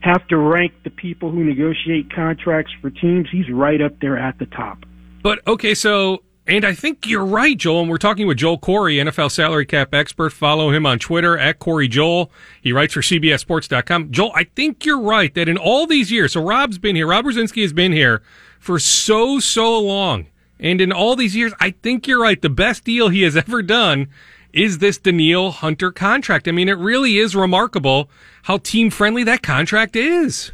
[0.00, 4.38] have to rank the people who negotiate contracts for teams, he's right up there at
[4.38, 4.78] the top.
[5.22, 7.82] But okay, so and I think you're right, Joel.
[7.82, 10.32] And we're talking with Joel Corry, NFL salary cap expert.
[10.32, 12.32] Follow him on Twitter at Corry Joel.
[12.62, 14.10] He writes for CBSSports.com.
[14.10, 17.26] Joel, I think you're right that in all these years, so Rob's been here, Rob
[17.26, 18.22] Brzezinski has been here
[18.58, 20.26] for so, so long.
[20.58, 22.40] And in all these years, I think you're right.
[22.40, 24.08] The best deal he has ever done
[24.52, 26.48] is this Danielle Hunter contract.
[26.48, 28.08] I mean, it really is remarkable
[28.44, 30.50] how team friendly that contract is.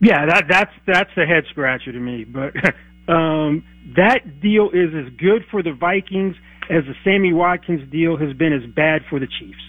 [0.00, 2.24] Yeah, that that's that's a head scratcher to me.
[2.24, 2.54] But
[3.12, 3.64] um,
[3.96, 6.36] that deal is as good for the Vikings
[6.70, 9.60] as the Sammy Watkins deal has been as bad for the Chiefs.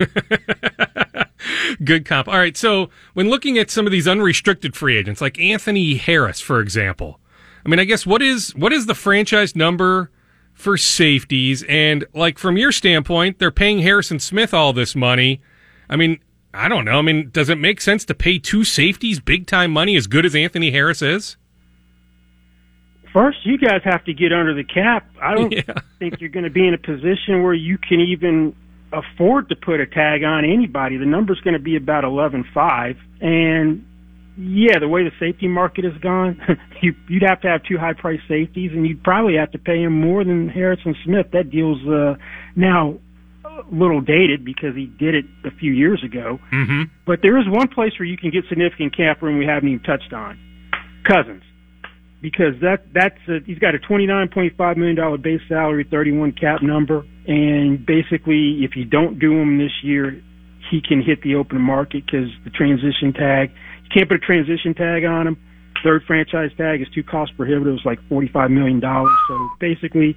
[1.84, 2.28] good comp.
[2.28, 6.40] All right, so when looking at some of these unrestricted free agents, like Anthony Harris,
[6.40, 7.20] for example,
[7.66, 10.12] I mean, I guess what is what is the franchise number
[10.54, 11.64] for safeties?
[11.68, 15.42] And like from your standpoint, they're paying Harrison Smith all this money.
[15.90, 16.20] I mean,
[16.54, 17.00] I don't know.
[17.00, 20.26] I mean, does it make sense to pay two safeties big time money as good
[20.26, 21.38] as Anthony Harris is?
[23.16, 25.10] First, you guys have to get under the cap.
[25.24, 25.80] I don't yeah.
[26.00, 28.54] think you're going to be in a position where you can even
[28.92, 30.98] afford to put a tag on anybody.
[30.98, 33.86] The number's going to be about eleven five, and
[34.38, 36.42] yeah, the way the safety market has gone,
[36.82, 39.82] you, you'd have to have two high price safeties, and you'd probably have to pay
[39.82, 41.28] him more than Harrison Smith.
[41.32, 42.16] That deal's uh,
[42.58, 43.00] now
[43.46, 46.38] a little dated because he did it a few years ago.
[46.52, 46.92] Mm-hmm.
[47.08, 49.84] But there is one place where you can get significant cap room we haven't even
[49.84, 50.38] touched on:
[51.08, 51.44] Cousins,
[52.22, 55.86] because that that's a, he's got a twenty nine point five million dollar base salary,
[55.90, 60.22] thirty one cap number, and basically, if you don't do him this year,
[60.72, 63.52] he can hit the open market because the transition tag.
[63.84, 65.38] You can't put a transition tag on him.
[65.84, 67.76] Third franchise tag is too cost prohibitive.
[67.76, 69.14] It's like forty five million dollars.
[69.28, 70.16] So basically,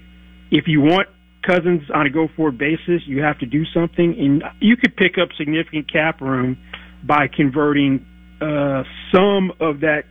[0.51, 1.09] if you want
[1.46, 5.18] Cousins on a go forward basis, you have to do something, and you could pick
[5.18, 6.57] up significant cap room
[7.05, 8.05] by converting
[8.40, 8.82] uh,
[9.12, 10.05] some of that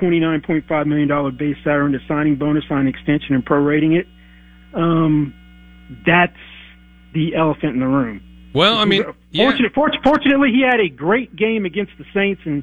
[0.00, 4.06] $29.5 million base salary into signing bonus on extension and prorating it.
[4.74, 5.34] Um,
[6.06, 6.32] that's
[7.14, 8.20] the elephant in the room.
[8.54, 9.44] Well, I mean, yeah.
[9.44, 12.62] fortunately, fortunately, he had a great game against the Saints and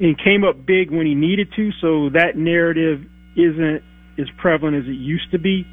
[0.00, 1.70] and came up big when he needed to.
[1.80, 3.02] So that narrative
[3.36, 3.82] isn't
[4.18, 5.64] as prevalent as it used to be.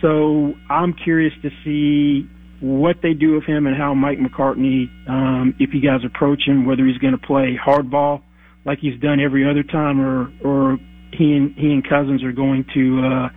[0.00, 2.28] So I'm curious to see
[2.60, 6.66] what they do with him and how Mike McCartney, um, if you guys approach him,
[6.66, 8.22] whether he's going to play hardball
[8.64, 10.78] like he's done every other time, or or
[11.12, 13.28] he and he and Cousins are going to uh,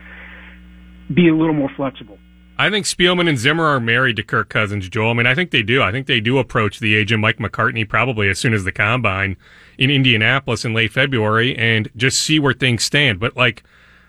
[1.14, 2.18] be a little more flexible.
[2.58, 5.12] I think Spielman and Zimmer are married to Kirk Cousins, Joel.
[5.12, 5.82] I mean, I think they do.
[5.82, 9.36] I think they do approach the agent Mike McCartney probably as soon as the combine
[9.78, 13.20] in Indianapolis in late February and just see where things stand.
[13.20, 13.64] But like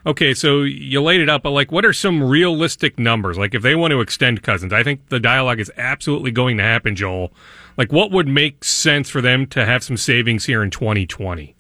[0.07, 3.37] Okay, so you laid it out, but like, what are some realistic numbers?
[3.37, 6.63] Like, if they want to extend Cousins, I think the dialogue is absolutely going to
[6.63, 7.33] happen, Joel.
[7.77, 11.57] Like, what would make sense for them to have some savings here in 2020?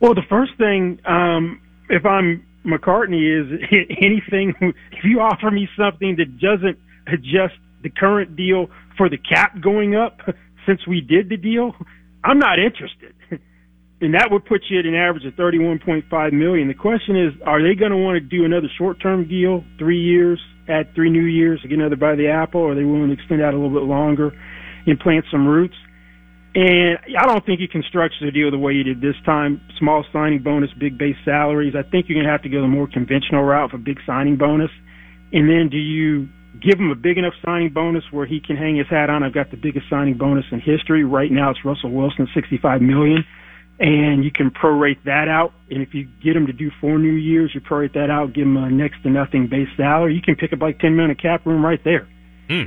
[0.00, 3.60] Well, the first thing, um, if I'm McCartney, is
[4.02, 4.54] anything,
[4.90, 6.76] if you offer me something that doesn't
[7.06, 8.66] adjust the current deal
[8.96, 10.18] for the cap going up
[10.66, 11.76] since we did the deal,
[12.24, 13.14] I'm not interested
[14.00, 16.68] and that would put you at an average of 31.5 million.
[16.68, 20.40] The question is, are they going to want to do another short-term deal, three years,
[20.68, 23.14] add three new years to get another by the apple, or are they willing to
[23.14, 24.30] extend out a little bit longer
[24.86, 25.74] and plant some roots?
[26.54, 29.60] And I don't think you can structure the deal the way you did this time.
[29.78, 31.74] Small signing bonus, big base salaries.
[31.74, 34.36] I think you're going to have to go the more conventional route for big signing
[34.36, 34.70] bonus.
[35.32, 36.28] And then do you
[36.62, 39.22] give him a big enough signing bonus where he can hang his hat on?
[39.22, 41.04] I've got the biggest signing bonus in history.
[41.04, 43.24] Right now it's Russell Wilson, 65 million
[43.78, 45.52] and you can prorate that out.
[45.70, 48.44] And if you get them to do four new years, you prorate that out, give
[48.44, 50.14] them a next to nothing base salary.
[50.14, 52.08] You can pick up like ten million of cap room right there.
[52.48, 52.64] Hmm.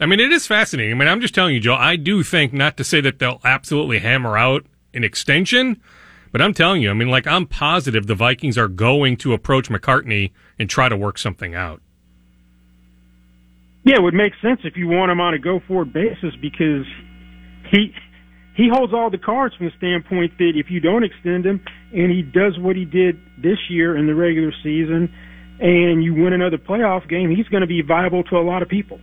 [0.00, 0.92] I mean, it is fascinating.
[0.92, 1.74] I mean, I'm just telling you, Joe.
[1.74, 5.80] I do think not to say that they'll absolutely hammer out an extension,
[6.30, 9.68] but I'm telling you, I mean, like I'm positive the Vikings are going to approach
[9.68, 11.82] McCartney and try to work something out.
[13.84, 16.84] Yeah, it would make sense if you want him on a go forward basis because
[17.70, 17.92] he
[18.58, 22.10] he holds all the cards from the standpoint that if you don't extend him and
[22.10, 25.14] he does what he did this year in the regular season
[25.60, 28.68] and you win another playoff game, he's going to be viable to a lot of
[28.68, 28.98] people.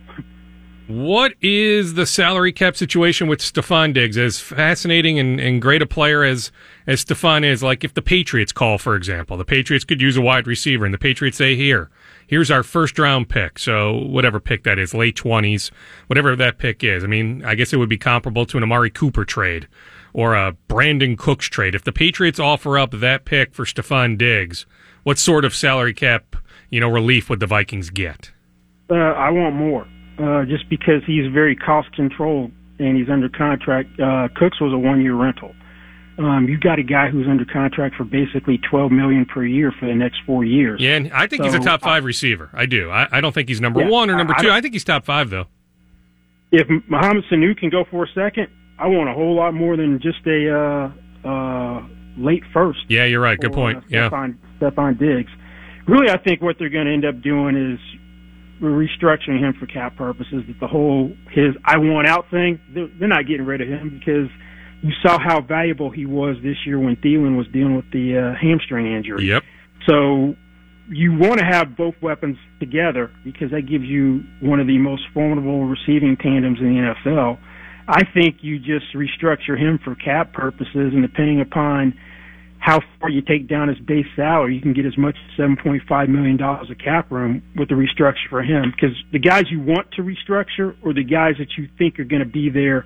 [0.88, 4.18] What is the salary cap situation with Stefon Diggs?
[4.18, 6.52] As fascinating and, and great a player as
[6.86, 10.20] as Stefon is, like if the Patriots call, for example, the Patriots could use a
[10.20, 11.90] wide receiver, and the Patriots say, "Here,
[12.26, 13.58] here's our first round pick.
[13.58, 15.70] So whatever pick that is, late twenties,
[16.06, 17.04] whatever that pick is.
[17.04, 19.68] I mean, I guess it would be comparable to an Amari Cooper trade
[20.12, 21.74] or a Brandin Cooks trade.
[21.74, 24.66] If the Patriots offer up that pick for Stefon Diggs,
[25.02, 26.36] what sort of salary cap,
[26.70, 28.32] you know, relief would the Vikings get?
[28.88, 29.86] Uh, I want more,
[30.18, 34.00] uh, just because he's very cost controlled and he's under contract.
[34.00, 35.54] Uh, Cooks was a one year rental.
[36.18, 39.86] Um, you've got a guy who's under contract for basically twelve million per year for
[39.86, 40.80] the next four years.
[40.80, 42.48] Yeah, and I think so, he's a top five uh, receiver.
[42.54, 42.90] I do.
[42.90, 44.48] I, I, don't think he's number yeah, one or number I, two.
[44.48, 45.46] I, I think he's top five though.
[46.52, 48.48] If Mohamed Sanu can go for a second,
[48.78, 50.92] I want a whole lot more than just a
[51.24, 51.86] uh, uh,
[52.16, 52.80] late first.
[52.88, 53.38] Yeah, you're right.
[53.38, 53.78] Good point.
[53.78, 54.08] Uh, yeah,
[54.58, 55.30] Stefon Diggs.
[55.86, 57.78] Really, I think what they're going to end up doing is
[58.60, 60.44] restructuring him for cap purposes.
[60.46, 63.98] That the whole his I want out thing, they're, they're not getting rid of him
[63.98, 64.30] because
[64.82, 68.38] you saw how valuable he was this year when Thielen was dealing with the uh,
[68.40, 69.28] hamstring injury.
[69.28, 69.42] Yep.
[69.88, 70.34] So
[70.88, 75.02] you want to have both weapons together because that gives you one of the most
[75.12, 77.38] formidable receiving tandems in the NFL.
[77.88, 81.94] I think you just restructure him for cap purposes, and depending upon
[82.58, 86.08] how far you take down his base salary, you can get as much as $7.5
[86.08, 88.72] million of cap room with the restructure for him.
[88.74, 92.24] Because the guys you want to restructure or the guys that you think are going
[92.24, 92.84] to be there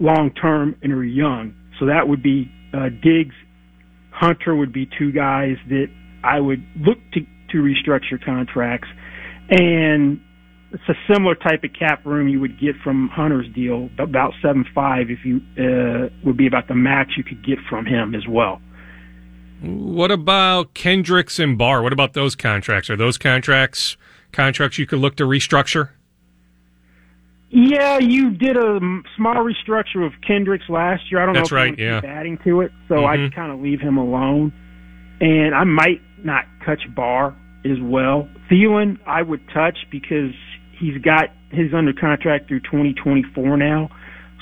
[0.00, 1.54] long term and are young.
[1.78, 3.34] So that would be uh, Diggs,
[4.10, 5.86] Hunter would be two guys that
[6.24, 8.88] I would look to, to restructure contracts.
[9.50, 10.20] And
[10.72, 14.64] it's a similar type of cap room you would get from Hunter's deal, about seven
[14.74, 15.10] five.
[15.10, 18.60] If you uh, would be about the max you could get from him as well.
[19.62, 21.82] What about Kendricks and Barr?
[21.82, 22.88] What about those contracts?
[22.88, 23.96] Are those contracts
[24.32, 25.90] contracts you could look to restructure?
[27.50, 28.78] Yeah, you did a
[29.16, 31.20] small restructure of Kendricks last year.
[31.20, 32.00] I don't That's know if right, yeah.
[32.04, 33.24] adding to it, so mm-hmm.
[33.24, 34.52] I'd kind of leave him alone.
[35.20, 38.28] And I might not touch Barr as well.
[38.50, 40.32] Thielen, I would touch because
[40.78, 43.90] he's got his under contract through 2024 now,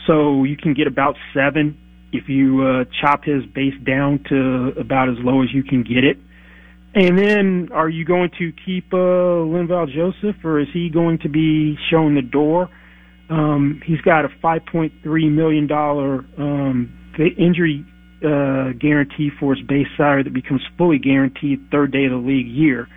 [0.07, 1.79] so you can get about seven
[2.13, 6.05] if you uh, chop his base down to about as low as you can get
[6.05, 6.19] it.
[6.95, 11.29] And then, are you going to keep uh, Linval Joseph, or is he going to
[11.29, 12.69] be shown the door?
[13.31, 16.95] Um, he's got a 5.3 million dollar um,
[17.37, 17.85] injury
[18.25, 22.47] uh, guarantee for his base salary that becomes fully guaranteed third day of the league
[22.49, 22.89] year.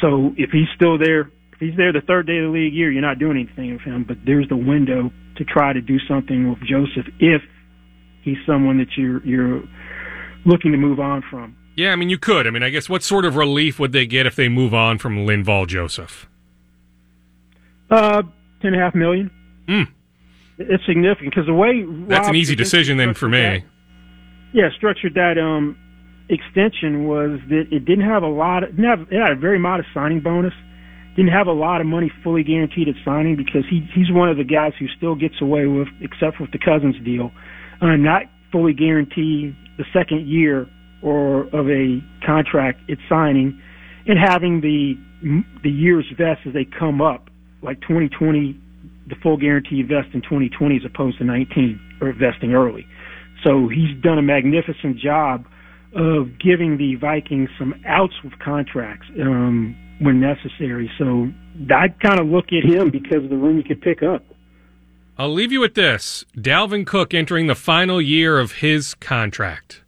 [0.00, 2.90] So if he's still there, if he's there the third day of the league year,
[2.90, 4.04] you're not doing anything with him.
[4.06, 7.42] But there's the window to try to do something with Joseph if
[8.22, 9.62] he's someone that you're you're
[10.44, 11.56] looking to move on from.
[11.76, 12.46] Yeah, I mean you could.
[12.46, 14.98] I mean, I guess what sort of relief would they get if they move on
[14.98, 16.28] from Linval Joseph?
[17.90, 18.22] Uh,
[18.60, 19.30] ten and a half million.
[19.68, 19.82] Hmm.
[20.58, 23.38] It's significant because the way that's Rob an easy decision then for me.
[23.38, 23.62] That,
[24.52, 25.76] yeah, structured that um
[26.28, 28.64] extension was that it didn't have a lot.
[28.64, 30.54] Of, it, have, it had a very modest signing bonus.
[31.16, 34.36] Didn't have a lot of money fully guaranteed at signing because he he's one of
[34.36, 37.30] the guys who still gets away with, except with the Cousins deal,
[37.80, 40.66] uh, not fully guarantee the second year
[41.02, 43.60] or of a contract it's signing,
[44.06, 44.94] and having the
[45.62, 47.30] the years vest as they come up,
[47.62, 48.58] like 2020,
[49.08, 52.86] the full guarantee vest in 2020 as opposed to 19 or vesting early.
[53.44, 55.46] So he's done a magnificent job
[55.94, 60.90] of giving the Vikings some outs with contracts um, when necessary.
[60.98, 61.30] So
[61.74, 64.22] I'd kind of look at him because of the room he could pick up.
[65.16, 69.82] I'll leave you with this Dalvin Cook entering the final year of his contract.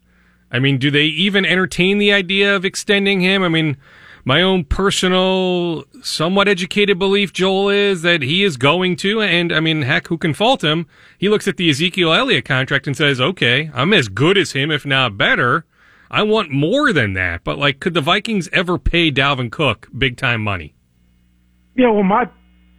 [0.50, 3.44] I mean, do they even entertain the idea of extending him?
[3.44, 3.76] I mean,
[4.24, 9.20] my own personal, somewhat educated belief, Joel, is that he is going to.
[9.22, 10.86] And I mean, heck, who can fault him?
[11.18, 14.70] He looks at the Ezekiel Elliott contract and says, okay, I'm as good as him,
[14.70, 15.64] if not better.
[16.10, 17.44] I want more than that.
[17.44, 20.74] But like, could the Vikings ever pay Dalvin Cook big time money?
[21.76, 22.24] Yeah, well, my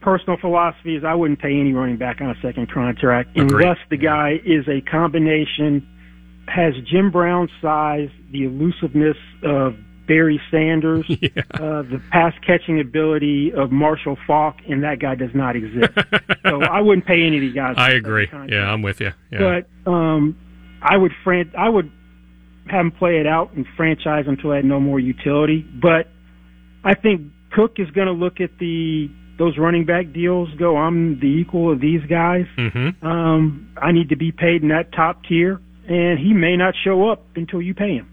[0.02, 3.52] personal philosophy is I wouldn't pay any running back on a second contract Agreed.
[3.52, 5.88] unless the guy is a combination,
[6.48, 9.76] has Jim Brown's size, the elusiveness of
[10.12, 11.30] Barry Sanders, yeah.
[11.54, 15.94] uh, the pass catching ability of Marshall Faulk, and that guy does not exist.
[16.46, 17.76] so I wouldn't pay any of these guys.
[17.78, 18.28] I agree.
[18.50, 19.12] Yeah, I'm with you.
[19.32, 19.62] Yeah.
[19.86, 20.38] But um,
[20.82, 21.90] I would fran- I would
[22.70, 25.62] have him play it out and franchise until I had no more utility.
[25.62, 26.10] But
[26.84, 31.22] I think Cook is going to look at the those running back deals go, I'm
[31.22, 32.48] the equal of these guys.
[32.58, 33.08] Mm-hmm.
[33.08, 37.10] Um, I need to be paid in that top tier, and he may not show
[37.10, 38.11] up until you pay him.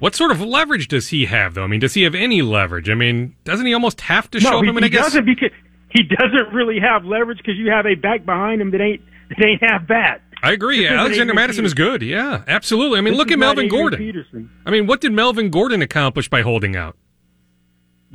[0.00, 1.62] What sort of leverage does he have, though?
[1.62, 2.88] I mean, does he have any leverage?
[2.88, 4.62] I mean, doesn't he almost have to no, show?
[4.62, 5.50] He, I mean, he doesn't because
[5.90, 9.44] he doesn't really have leverage because you have a back behind him that ain't that
[9.44, 10.22] ain't half bad.
[10.42, 10.84] I agree.
[10.84, 12.00] Yeah, Alexander Mattison is good.
[12.00, 12.98] Yeah, absolutely.
[12.98, 13.98] I mean, this look at Melvin Gordon.
[13.98, 14.50] Peterson.
[14.64, 16.96] I mean, what did Melvin Gordon accomplish by holding out?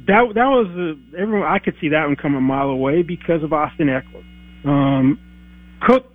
[0.08, 1.48] that that was a, everyone.
[1.48, 4.26] I could see that one come a mile away because of Austin Ekeler.
[4.68, 5.20] Um,
[5.82, 6.06] Cook,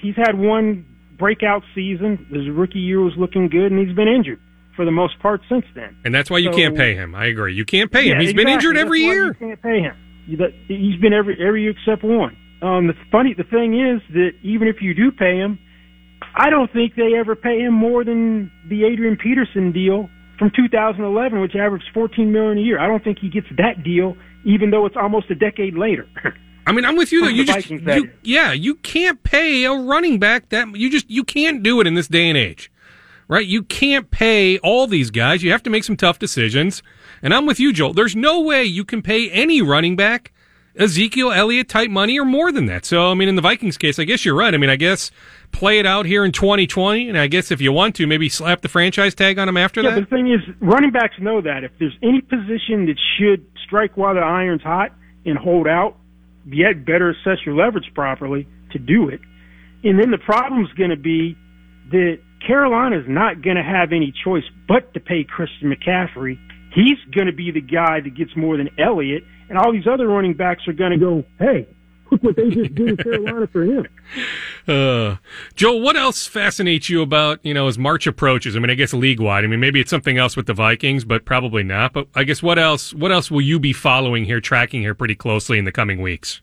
[0.00, 0.84] he's had one
[1.18, 2.26] breakout season.
[2.30, 4.40] His rookie year was looking good, and he's been injured
[4.76, 5.96] for the most part since then.
[6.04, 7.14] And that's why you so, can't pay him.
[7.14, 7.54] I agree.
[7.54, 8.18] You can't pay him.
[8.18, 8.44] He's exactly.
[8.44, 9.26] been injured every year.
[9.26, 9.96] you can't pay him.
[10.26, 12.36] He's been every every year except one.
[12.62, 15.58] Um, the funny the thing is that even if you do pay him,
[16.34, 20.08] I don't think they ever pay him more than the Adrian Peterson deal
[20.38, 22.80] from 2011, which averaged 14 million a year.
[22.80, 26.06] I don't think he gets that deal, even though it's almost a decade later.
[26.66, 27.28] I mean, I'm with you though.
[27.28, 31.62] You just, you, yeah, you can't pay a running back that you just you can't
[31.62, 32.70] do it in this day and age,
[33.28, 33.46] right?
[33.46, 35.42] You can't pay all these guys.
[35.42, 36.82] You have to make some tough decisions.
[37.22, 37.94] And I'm with you, Joel.
[37.94, 40.32] There's no way you can pay any running back
[40.76, 42.84] Ezekiel Elliott type money or more than that.
[42.84, 44.52] So, I mean, in the Vikings case, I guess you're right.
[44.52, 45.10] I mean, I guess
[45.52, 48.60] play it out here in 2020, and I guess if you want to, maybe slap
[48.60, 50.00] the franchise tag on him after yeah, that.
[50.00, 54.14] the thing is, running backs know that if there's any position that should strike while
[54.14, 54.92] the iron's hot
[55.24, 55.96] and hold out,
[56.46, 59.20] yet better assess your leverage properly to do it.
[59.84, 61.36] And then the problem's going to be
[61.90, 66.38] that Carolina's not going to have any choice but to pay Christian McCaffrey.
[66.74, 70.08] He's going to be the guy that gets more than Elliott and all these other
[70.08, 71.66] running backs are going to go, hey,
[72.10, 73.86] look what they just did in Carolina for him.
[74.66, 75.16] Uh,
[75.60, 78.56] what else fascinates you about, you know, as March approaches?
[78.56, 79.44] I mean, I guess league wide.
[79.44, 81.92] I mean, maybe it's something else with the Vikings, but probably not.
[81.92, 85.16] But I guess what else, what else will you be following here, tracking here pretty
[85.16, 86.40] closely in the coming weeks?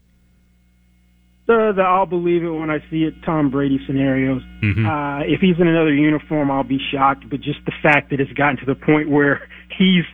[1.51, 4.41] The, the I'll believe it when I see it Tom Brady scenarios.
[4.63, 4.85] Mm-hmm.
[4.87, 7.29] Uh, if he's in another uniform, I'll be shocked.
[7.29, 9.47] But just the fact that it's gotten to the point where
[9.77, 10.05] he's–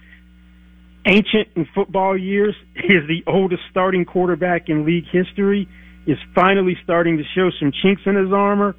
[1.07, 5.67] ancient in football years, is the oldest starting quarterback in league history,
[6.05, 8.75] is finally starting to show some chinks in his armor,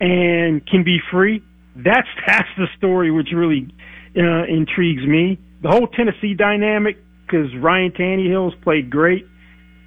[0.00, 1.42] and can be free.
[1.76, 3.72] That's that's the story which really
[4.16, 5.38] uh, intrigues me.
[5.62, 9.26] The whole Tennessee dynamic, because Ryan Tannehill's played great.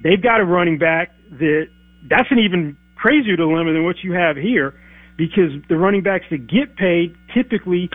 [0.02, 1.68] They've got a running back that
[2.08, 4.74] that's an even crazier dilemma than what you have here,
[5.16, 7.90] because the running backs that get paid typically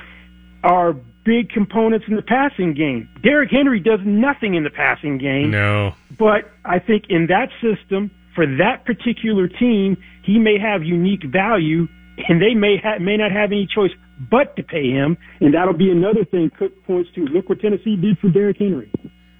[0.63, 0.93] are
[1.23, 3.09] big components in the passing game.
[3.21, 5.51] Derrick Henry does nothing in the passing game.
[5.51, 5.93] No.
[6.17, 11.87] But I think in that system, for that particular team, he may have unique value,
[12.29, 13.91] and they may ha- may not have any choice
[14.31, 15.17] but to pay him.
[15.41, 17.25] And that'll be another thing Cook points to.
[17.25, 18.91] Look what Tennessee did for Derrick Henry.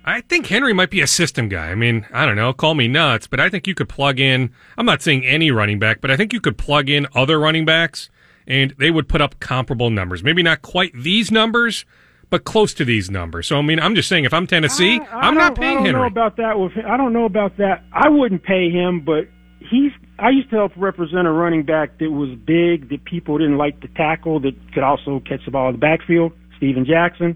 [0.07, 1.67] I think Henry might be a system guy.
[1.67, 4.53] I mean, I don't know, call me nuts, but I think you could plug in,
[4.77, 7.65] I'm not saying any running back, but I think you could plug in other running
[7.65, 8.09] backs
[8.47, 10.23] and they would put up comparable numbers.
[10.23, 11.83] Maybe not quite these numbers,
[12.29, 13.47] but close to these numbers.
[13.47, 15.85] So I mean, I'm just saying, if I'm Tennessee, I, am not paying I don't
[15.87, 16.01] Henry.
[16.01, 16.57] know about that.
[16.57, 17.83] With I don't know about that.
[17.91, 19.27] I wouldn't pay him, but
[19.59, 19.91] he's.
[20.19, 23.81] I used to help represent a running back that was big, that people didn't like
[23.81, 26.31] to tackle, that could also catch the ball in the backfield.
[26.55, 27.35] Steven Jackson.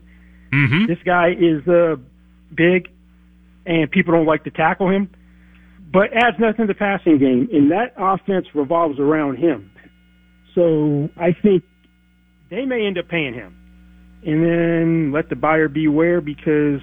[0.51, 0.87] Mm-hmm.
[0.87, 1.95] This guy is uh,
[2.55, 2.89] big,
[3.65, 5.09] and people don't like to tackle him,
[5.91, 9.71] but adds nothing to the passing game, and that offense revolves around him.
[10.55, 11.63] So I think
[12.49, 13.57] they may end up paying him.
[14.23, 16.79] And then let the buyer beware because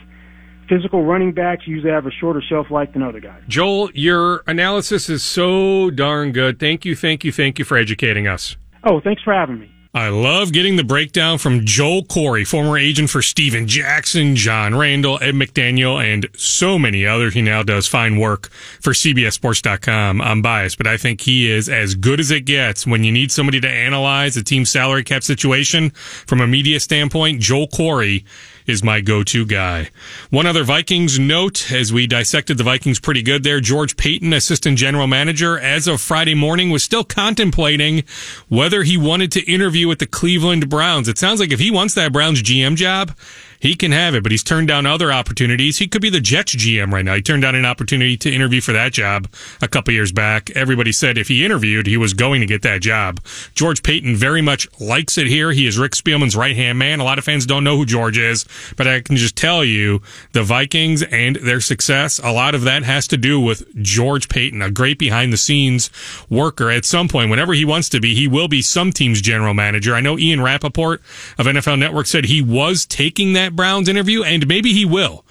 [0.68, 3.42] physical running backs usually have a shorter shelf life than other guys.
[3.46, 6.58] Joel, your analysis is so darn good.
[6.58, 8.56] Thank you, thank you, thank you for educating us.
[8.84, 9.70] Oh, thanks for having me.
[9.94, 15.18] I love getting the breakdown from Joel Corry, former agent for Steven Jackson, John Randle,
[15.22, 17.32] Ed McDaniel, and so many others.
[17.32, 20.20] He now does fine work for CBSSports.com.
[20.20, 23.32] I'm biased, but I think he is as good as it gets when you need
[23.32, 27.40] somebody to analyze a team salary cap situation from a media standpoint.
[27.40, 28.24] Joel Corry
[28.68, 29.90] is my go-to guy.
[30.30, 33.60] One other Vikings note as we dissected the Vikings pretty good there.
[33.60, 38.04] George Paton, assistant general manager, as of Friday morning was still contemplating
[38.48, 41.08] whether he wanted to interview with the Cleveland Browns.
[41.08, 43.16] It sounds like if he wants that Browns GM job,
[43.60, 45.78] he can have it, but he's turned down other opportunities.
[45.78, 47.14] He could be the Jets GM right now.
[47.14, 49.28] He turned down an opportunity to interview for that job
[49.60, 50.50] a couple years back.
[50.50, 53.20] Everybody said if he interviewed, he was going to get that job.
[53.54, 55.52] George Paton very much likes it here.
[55.52, 57.00] He is Rick Spielman's right hand man.
[57.00, 58.44] A lot of fans don't know who George is,
[58.76, 60.02] but I can just tell you
[60.32, 64.62] the Vikings and their success, a lot of that has to do with George Paton,
[64.62, 65.90] a great behind the scenes
[66.30, 66.70] worker.
[66.70, 69.94] At some point, whenever he wants to be, he will be some team's general manager.
[69.94, 71.02] I know Ian Rapoport
[71.38, 75.24] of NFL Network said he was taking that Browns interview, and maybe he will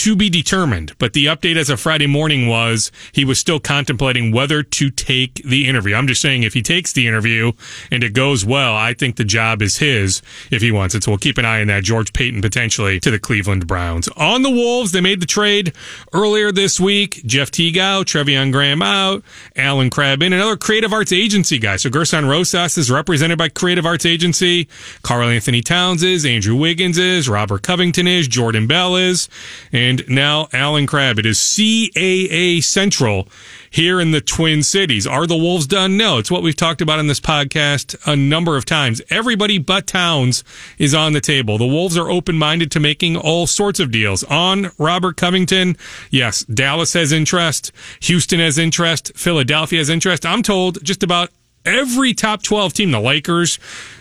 [0.00, 0.94] to be determined.
[0.98, 5.34] But the update as of Friday morning was he was still contemplating whether to take
[5.44, 5.94] the interview.
[5.94, 7.52] I'm just saying if he takes the interview
[7.90, 11.04] and it goes well, I think the job is his if he wants it.
[11.04, 11.84] So we'll keep an eye on that.
[11.84, 14.08] George Paton potentially to the Cleveland Browns.
[14.16, 15.74] On the Wolves, they made the trade
[16.12, 17.22] earlier this week.
[17.26, 19.22] Jeff Teagout, Treveon Graham out,
[19.54, 21.76] Allen Crabbe in, another creative arts agency guy.
[21.76, 24.66] So Gersson Rosas is represented by Creative Arts Agency.
[25.02, 29.28] Karl-Anthony Towns is, Andrew Wiggins is, Robert Covington is, Jordan Bell is,
[29.72, 31.18] and and now Allen Crabbe.
[31.18, 33.26] It is CAA Central
[33.70, 35.04] here in the Twin Cities.
[35.04, 35.96] Are the Wolves done?
[35.96, 36.18] No.
[36.18, 39.02] It's what we've talked about in this podcast a number of times.
[39.10, 40.44] Everybody but Towns
[40.78, 41.58] is on the table.
[41.58, 44.22] The Wolves are open minded to making all sorts of deals.
[44.24, 45.76] On Robert Covington,
[46.10, 47.72] yes, Dallas has interest.
[48.02, 49.10] Houston has interest.
[49.16, 50.24] Philadelphia has interest.
[50.24, 51.30] I'm told just about
[51.64, 53.58] every top 12 team, the Lakers,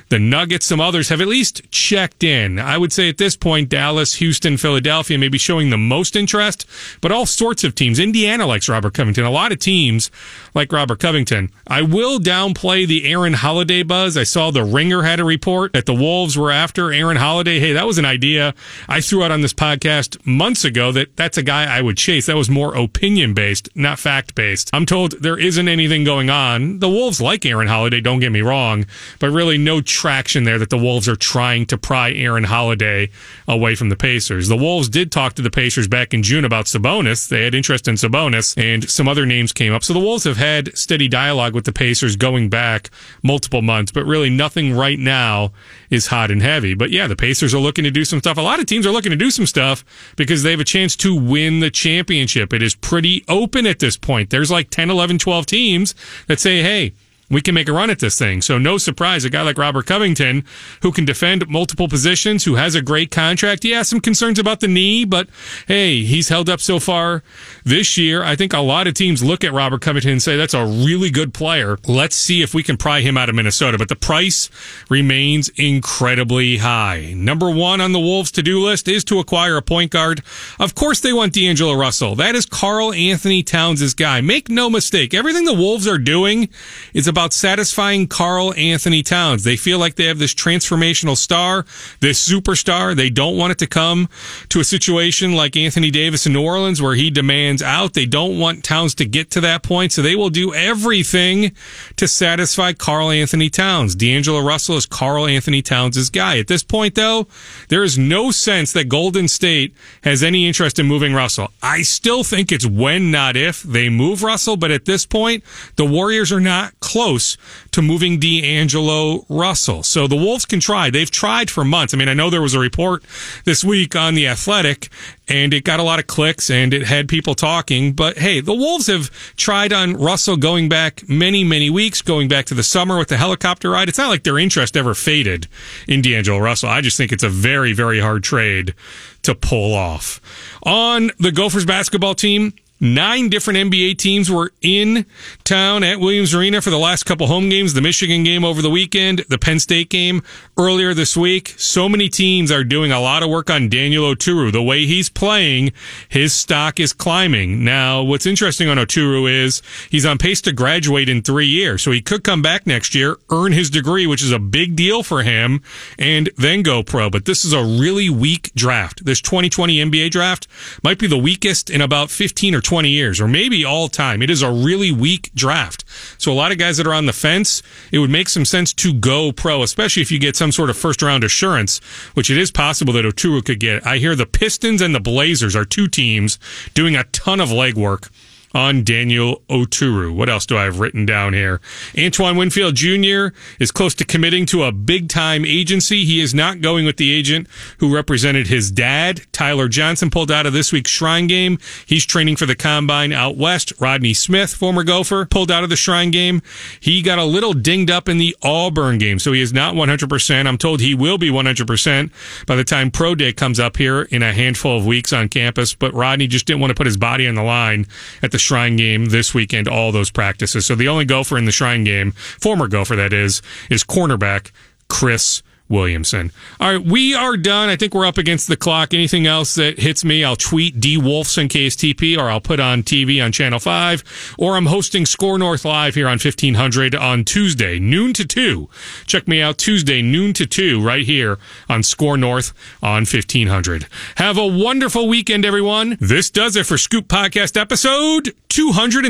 [0.10, 2.60] the Nuggets, some others have at least checked in.
[2.60, 6.66] I would say at this point, Dallas, Houston, Philadelphia may be showing the most interest,
[7.01, 7.99] but all sorts of teams.
[7.99, 9.24] Indiana likes Robert Covington.
[9.24, 10.10] A lot of teams
[10.53, 11.51] like Robert Covington.
[11.68, 14.18] I will downplay the Aaron Holiday buzz.
[14.18, 17.60] I saw the Ringer had a report that the Wolves were after Aaron Holiday.
[17.60, 18.53] Hey, that was an idea
[18.88, 22.26] I threw out on this podcast months ago that that's a guy I would chase.
[22.26, 24.70] That was more opinion based, not fact based.
[24.74, 26.80] I'm told there isn't anything going on.
[26.80, 28.86] The Wolves like Aaron Holiday, don't get me wrong,
[29.20, 33.10] but really no traction there that the Wolves are trying to pry Aaron Holiday
[33.50, 34.47] away from the Pacers.
[34.47, 37.28] The Wolves did talk to the Pacers back in June about Sabonis.
[37.28, 39.84] They had interest in Sabonis and some other names came up.
[39.84, 42.89] So the Wolves have had steady dialogue with the Pacers going back
[43.24, 45.52] multiple months, but really nothing right now
[45.89, 46.76] is hot and heavy.
[46.76, 48.38] But yeah, the Pacers are looking to do some stuff.
[48.38, 49.84] A lot of teams are looking to do some stuff
[50.16, 52.54] because they have a chance to win the championship.
[52.54, 54.30] It is pretty open at this point.
[54.30, 55.93] There's like 10, 11, 12 teams
[56.28, 56.93] that say, hey,
[57.30, 58.41] we can make a run at this thing.
[58.41, 60.43] So no surprise, a guy like Robert Covington,
[60.82, 63.63] who can defend multiple positions, who has a great contract.
[63.63, 65.30] He has some concerns about the knee, but
[65.67, 67.23] hey, he's held up so far
[67.63, 68.23] this year.
[68.23, 71.09] I think a lot of teams look at Robert Covington and say that's a really
[71.09, 71.77] good player.
[71.88, 73.77] Let's see if we can pry him out of Minnesota.
[73.77, 74.49] But the price
[74.89, 77.13] remains incredibly high.
[77.15, 80.23] Number one on the Wolves to-do list is to acquire a point guard.
[80.59, 82.15] Of course they want D'Angelo Russell.
[82.15, 84.21] That is Karl-Anthony Towns' guy.
[84.21, 85.13] Make no mistake.
[85.13, 86.49] Everything the Wolves are doing
[86.93, 89.43] is about about satisfying Karl-Anthony Towns.
[89.43, 91.65] They feel like they have this transformational star,
[91.99, 92.95] this superstar.
[92.95, 94.07] They don't want it to come
[94.47, 97.93] to a situation like Anthony Davis in New Orleans where he demands out.
[97.93, 99.91] They don't want Towns to get to that point.
[99.91, 101.51] So they will do everything
[101.97, 103.95] to satisfy Karl-Anthony Towns.
[103.95, 106.39] D'Angelo Russell is Karl-Anthony Towns' guy.
[106.39, 107.28] At this point, though,
[107.67, 111.51] there is no sense that Golden State has any interest in moving Russell.
[111.61, 114.55] I still think it's when, not if, they move Russell.
[114.55, 115.43] But at this point,
[115.76, 117.38] the Warriors are not close close
[117.72, 119.82] to moving D'Angelo Russell.
[119.82, 120.91] So the Wolves can try.
[120.91, 121.91] They've tried for months.
[121.91, 123.03] I mean, I know there was a report
[123.45, 124.89] this week on The Athletic
[125.28, 127.93] and it got a lot of clicks and it had people talking.
[127.93, 132.45] But hey, the Wolves have tried on Russell going back many, many weeks, going back
[132.45, 133.89] to the summer with the helicopter ride.
[133.89, 135.47] It's not like their interest ever faded
[135.88, 136.70] in D'Angelo Russell.
[136.70, 138.76] I just think it's a very, very hard trade
[139.24, 140.22] to pull off.
[140.62, 145.05] On the Gophers basketball team, Nine different NBA teams were in
[145.43, 147.73] town at Williams Arena for the last couple home games.
[147.73, 150.23] The Michigan game over the weekend, the Penn State game
[150.57, 151.55] earlier this week.
[151.57, 154.49] So many teams are doing a lot of work on Daniel Oturu.
[154.53, 155.73] The way he's playing,
[156.07, 157.65] his stock is climbing.
[157.65, 161.82] Now, what's interesting on Oturu is he's on pace to graduate in three years.
[161.82, 165.03] So he could come back next year, earn his degree, which is a big deal
[165.03, 165.61] for him,
[165.97, 167.09] and then go pro.
[167.09, 169.03] But this is a really weak draft.
[169.03, 170.47] This 2020 NBA draft
[170.82, 174.22] might be the weakest in about 15 or 20 years, or maybe all time.
[174.22, 175.84] It is a really weak draft.
[176.17, 177.61] So a lot of guys that are on the fence,
[177.91, 180.78] it would make some sense to go pro, especially if you get some sort of
[180.78, 181.80] first round assurance,
[182.13, 183.86] which it is possible that Oturu could get.
[183.86, 186.39] I hear the Pistons and the Blazers are two teams
[186.74, 188.09] doing a ton of legwork
[188.54, 190.14] on Daniel Oturu.
[190.14, 191.62] What else do I have written down here?
[191.97, 193.36] Antoine Winfield Jr.
[193.60, 196.06] is close to committing to a big time agency.
[196.06, 197.47] He is not going with the agent
[197.80, 199.22] who represented his dad.
[199.32, 201.58] Tyler Johnson pulled out of this week's Shrine game.
[201.86, 203.74] He's training for the combine out west.
[203.80, 206.41] Rodney Smith, former Gopher, pulled out of the Shrine game.
[206.80, 210.47] He got a little dinged up in the Auburn game, so he is not 100%.
[210.47, 212.12] I'm told he will be 100%
[212.45, 215.74] by the time Pro Day comes up here in a handful of weeks on campus,
[215.74, 217.86] but Rodney just didn't want to put his body on the line
[218.22, 220.65] at the Shrine game this weekend, all those practices.
[220.65, 224.51] So the only gopher in the Shrine game, former gopher that is, is cornerback
[224.87, 226.32] Chris Williamson.
[226.59, 227.70] All right, we are done.
[227.70, 228.93] I think we're up against the clock.
[228.93, 233.24] Anything else that hits me, I'll tweet D Wolfson KSTP or I'll put on TV
[233.24, 238.13] on Channel 5 or I'm hosting Score North Live here on 1500 on Tuesday, noon
[238.13, 238.67] to 2.
[239.05, 241.38] Check me out Tuesday, noon to 2 right here
[241.70, 242.51] on Score North
[242.82, 243.88] on 1500.
[244.15, 245.97] Have a wonderful weekend, everyone.
[245.99, 249.05] This does it for Scoop Podcast episode 200.